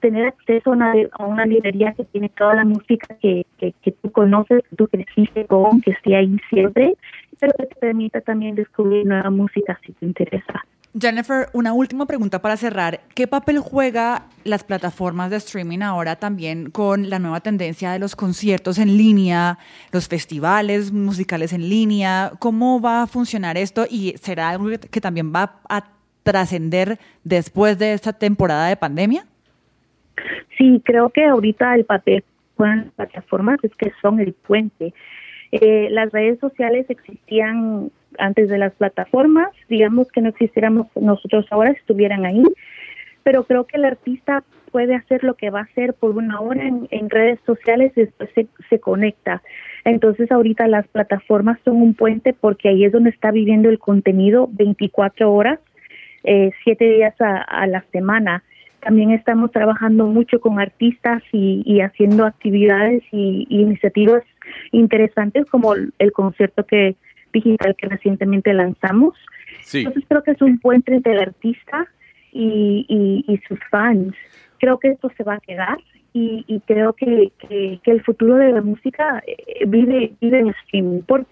tener 0.00 0.26
acceso 0.28 0.70
a 0.70 0.74
una, 0.74 0.92
a 1.12 1.24
una 1.24 1.46
librería 1.46 1.94
que 1.94 2.04
tiene 2.04 2.28
toda 2.28 2.54
la 2.54 2.64
música 2.64 3.16
que, 3.22 3.46
que, 3.58 3.72
que 3.82 3.92
tú 3.92 4.12
conoces, 4.12 4.62
que 4.68 4.76
tú 4.76 4.86
creciste 4.88 5.46
con, 5.46 5.80
que 5.80 5.92
esté 5.92 6.14
ahí 6.14 6.38
siempre, 6.50 6.94
pero 7.38 7.52
que 7.58 7.66
te 7.66 7.74
permita 7.76 8.20
también 8.20 8.54
descubrir 8.54 9.06
nueva 9.06 9.30
música 9.30 9.78
si 9.84 9.92
te 9.92 10.06
interesa. 10.06 10.64
Jennifer, 10.96 11.48
una 11.52 11.72
última 11.72 12.06
pregunta 12.06 12.40
para 12.40 12.56
cerrar. 12.56 13.00
¿Qué 13.16 13.26
papel 13.26 13.58
juega 13.58 14.26
las 14.44 14.62
plataformas 14.62 15.28
de 15.30 15.38
streaming 15.38 15.80
ahora 15.80 16.14
también 16.16 16.70
con 16.70 17.10
la 17.10 17.18
nueva 17.18 17.40
tendencia 17.40 17.90
de 17.90 17.98
los 17.98 18.14
conciertos 18.14 18.78
en 18.78 18.96
línea, 18.96 19.58
los 19.92 20.06
festivales 20.06 20.92
musicales 20.92 21.52
en 21.52 21.68
línea? 21.68 22.30
¿Cómo 22.38 22.80
va 22.80 23.02
a 23.02 23.06
funcionar 23.08 23.56
esto 23.56 23.86
y 23.90 24.14
será 24.20 24.50
algo 24.50 24.66
que- 24.90 25.00
también 25.00 25.32
va 25.34 25.56
a 25.68 25.84
trascender 26.22 26.98
después 27.24 27.76
de 27.76 27.92
esta 27.92 28.12
temporada 28.12 28.68
de 28.68 28.76
pandemia? 28.76 29.26
Sí, 30.56 30.80
creo 30.84 31.10
que 31.10 31.24
ahorita 31.26 31.74
el 31.74 31.84
papel 31.84 32.22
con 32.56 32.76
las 32.76 32.92
plataformas 32.92 33.58
es 33.64 33.72
que 33.74 33.90
son 34.00 34.20
el 34.20 34.32
puente. 34.32 34.94
Eh, 35.60 35.88
las 35.88 36.10
redes 36.10 36.40
sociales 36.40 36.84
existían 36.88 37.92
antes 38.18 38.48
de 38.48 38.58
las 38.58 38.72
plataformas, 38.74 39.50
digamos 39.68 40.10
que 40.10 40.20
no 40.20 40.30
existiéramos 40.30 40.88
nosotros 40.96 41.46
ahora, 41.50 41.70
estuvieran 41.70 42.26
ahí, 42.26 42.42
pero 43.22 43.44
creo 43.44 43.64
que 43.64 43.76
el 43.76 43.84
artista 43.84 44.42
puede 44.72 44.96
hacer 44.96 45.22
lo 45.22 45.34
que 45.34 45.50
va 45.50 45.60
a 45.60 45.62
hacer 45.62 45.94
por 45.94 46.16
una 46.16 46.40
hora 46.40 46.64
en, 46.66 47.08
redes 47.08 47.38
sociales 47.46 47.92
y 47.94 48.00
después 48.00 48.30
se, 48.68 48.80
conecta. 48.80 49.42
Entonces 49.84 50.32
ahorita 50.32 50.66
las 50.66 50.88
plataformas 50.88 51.60
son 51.64 51.76
un 51.76 51.94
puente 51.94 52.32
porque 52.32 52.70
ahí 52.70 52.84
es 52.84 52.90
donde 52.90 53.10
está 53.10 53.30
viviendo 53.30 53.68
el 53.68 53.78
contenido 53.78 54.48
24 54.50 55.32
horas, 55.32 55.60
eh, 56.24 56.50
días 56.80 57.14
a, 57.20 57.36
a 57.36 57.68
la 57.68 57.84
semana. 57.92 58.42
También 58.80 59.12
estamos 59.12 59.52
trabajando 59.52 60.06
mucho 60.06 60.40
con 60.40 60.58
artistas 60.58 61.22
y, 61.30 61.62
y 61.64 61.80
haciendo 61.80 62.26
actividades 62.26 63.04
y, 63.12 63.46
y 63.48 63.60
iniciativas 63.60 64.24
interesantes 64.72 65.46
como 65.46 65.74
el, 65.74 66.12
concierto 66.12 66.64
que 66.66 66.96
digital 67.32 67.74
que 67.76 67.88
recientemente 67.88 68.52
lanzamos. 68.54 69.14
Sí. 69.62 69.78
Entonces 69.78 70.04
creo 70.08 70.22
que 70.22 70.32
es 70.32 70.42
un 70.42 70.58
puente 70.58 70.94
entre 70.94 71.12
el 71.12 71.20
artista 71.20 71.86
y, 72.32 72.86
y- 72.88 73.24
y 73.32 73.38
sus 73.48 73.58
fans. 73.70 74.14
Creo 74.58 74.78
que 74.78 74.88
esto 74.88 75.10
se 75.16 75.24
va 75.24 75.34
a 75.34 75.40
quedar 75.40 75.78
y, 76.12 76.44
y 76.46 76.60
creo 76.60 76.92
que, 76.92 77.32
que, 77.38 77.80
que 77.82 77.90
el 77.90 78.02
futuro 78.02 78.36
de 78.36 78.52
la 78.52 78.62
música 78.62 79.22
eh, 79.26 79.64
vive, 79.66 80.12
vive 80.20 80.38
en 80.38 80.48
streaming 80.48 81.00
por- 81.02 81.26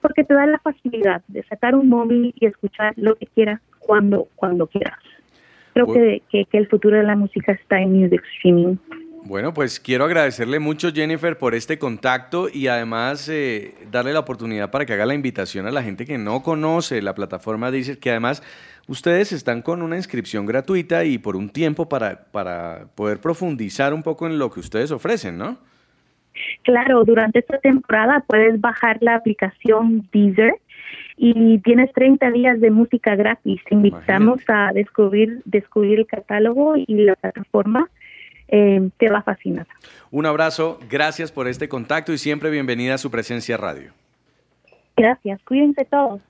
porque 0.00 0.24
te 0.24 0.34
da 0.34 0.46
la 0.46 0.58
facilidad 0.58 1.22
de 1.28 1.42
sacar 1.44 1.74
un 1.74 1.88
móvil 1.88 2.34
y 2.38 2.46
escuchar 2.46 2.92
lo 2.96 3.14
que 3.16 3.26
quieras 3.26 3.60
cuando, 3.78 4.28
cuando 4.36 4.66
quieras. 4.66 4.98
Creo 5.72 5.86
que, 5.92 6.22
que, 6.30 6.44
que 6.44 6.58
el 6.58 6.68
futuro 6.68 6.96
de 6.96 7.02
la 7.02 7.16
música 7.16 7.52
está 7.52 7.80
en 7.80 8.00
music 8.00 8.22
streaming. 8.36 8.76
Bueno, 9.26 9.54
pues 9.54 9.80
quiero 9.80 10.04
agradecerle 10.04 10.58
mucho, 10.58 10.92
Jennifer, 10.92 11.38
por 11.38 11.54
este 11.54 11.78
contacto 11.78 12.48
y 12.52 12.66
además 12.66 13.26
eh, 13.30 13.72
darle 13.90 14.12
la 14.12 14.20
oportunidad 14.20 14.70
para 14.70 14.84
que 14.84 14.92
haga 14.92 15.06
la 15.06 15.14
invitación 15.14 15.66
a 15.66 15.70
la 15.70 15.82
gente 15.82 16.04
que 16.04 16.18
no 16.18 16.42
conoce 16.42 17.00
la 17.00 17.14
plataforma 17.14 17.70
Deezer, 17.70 17.98
que 17.98 18.10
además 18.10 18.42
ustedes 18.86 19.32
están 19.32 19.62
con 19.62 19.80
una 19.80 19.96
inscripción 19.96 20.44
gratuita 20.44 21.06
y 21.06 21.16
por 21.16 21.36
un 21.36 21.48
tiempo 21.48 21.88
para, 21.88 22.26
para 22.32 22.88
poder 22.94 23.18
profundizar 23.18 23.94
un 23.94 24.02
poco 24.02 24.26
en 24.26 24.38
lo 24.38 24.50
que 24.50 24.60
ustedes 24.60 24.90
ofrecen, 24.90 25.38
¿no? 25.38 25.56
Claro, 26.62 27.02
durante 27.04 27.38
esta 27.38 27.56
temporada 27.58 28.22
puedes 28.26 28.60
bajar 28.60 28.98
la 29.00 29.14
aplicación 29.14 30.06
Deezer 30.12 30.56
y 31.16 31.60
tienes 31.60 31.90
30 31.94 32.30
días 32.30 32.60
de 32.60 32.70
música 32.70 33.16
gratis. 33.16 33.62
Te 33.66 33.74
invitamos 33.74 34.42
a 34.48 34.72
descubrir, 34.74 35.40
descubrir 35.46 36.00
el 36.00 36.06
catálogo 36.06 36.74
y 36.76 36.92
la 37.04 37.14
plataforma. 37.16 37.88
Eh, 38.48 38.90
te 38.98 39.08
va 39.08 39.18
a 39.18 39.22
fascinar. 39.22 39.66
Un 40.10 40.26
abrazo, 40.26 40.78
gracias 40.88 41.32
por 41.32 41.48
este 41.48 41.68
contacto 41.68 42.12
y 42.12 42.18
siempre 42.18 42.50
bienvenida 42.50 42.94
a 42.94 42.98
su 42.98 43.10
presencia 43.10 43.56
radio. 43.56 43.92
Gracias, 44.96 45.40
cuídense 45.42 45.84
todos. 45.84 46.20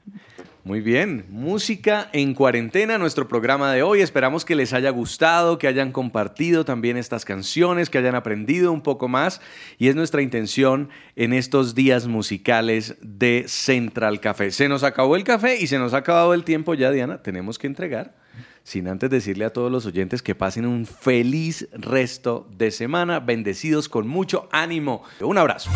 Muy 0.64 0.80
bien, 0.80 1.26
música 1.28 2.08
en 2.14 2.32
cuarentena, 2.32 2.96
nuestro 2.96 3.28
programa 3.28 3.70
de 3.74 3.82
hoy. 3.82 4.00
Esperamos 4.00 4.46
que 4.46 4.54
les 4.54 4.72
haya 4.72 4.88
gustado, 4.88 5.58
que 5.58 5.68
hayan 5.68 5.92
compartido 5.92 6.64
también 6.64 6.96
estas 6.96 7.26
canciones, 7.26 7.90
que 7.90 7.98
hayan 7.98 8.14
aprendido 8.14 8.72
un 8.72 8.80
poco 8.80 9.06
más. 9.06 9.42
Y 9.76 9.88
es 9.88 9.94
nuestra 9.94 10.22
intención 10.22 10.88
en 11.16 11.34
estos 11.34 11.74
días 11.74 12.06
musicales 12.06 12.96
de 13.02 13.44
Central 13.46 14.20
Café. 14.20 14.50
Se 14.50 14.70
nos 14.70 14.84
acabó 14.84 15.16
el 15.16 15.24
café 15.24 15.60
y 15.60 15.66
se 15.66 15.78
nos 15.78 15.92
ha 15.92 15.98
acabado 15.98 16.32
el 16.32 16.44
tiempo 16.44 16.72
ya, 16.72 16.90
Diana. 16.90 17.20
Tenemos 17.20 17.58
que 17.58 17.66
entregar. 17.66 18.14
Sin 18.64 18.88
antes 18.88 19.10
decirle 19.10 19.44
a 19.44 19.52
todos 19.52 19.70
los 19.70 19.84
oyentes 19.84 20.22
que 20.22 20.34
pasen 20.34 20.64
un 20.64 20.86
feliz 20.86 21.68
resto 21.72 22.48
de 22.50 22.70
semana, 22.70 23.20
bendecidos 23.20 23.90
con 23.90 24.08
mucho 24.08 24.48
ánimo. 24.52 25.02
Un 25.20 25.36
abrazo. 25.36 25.70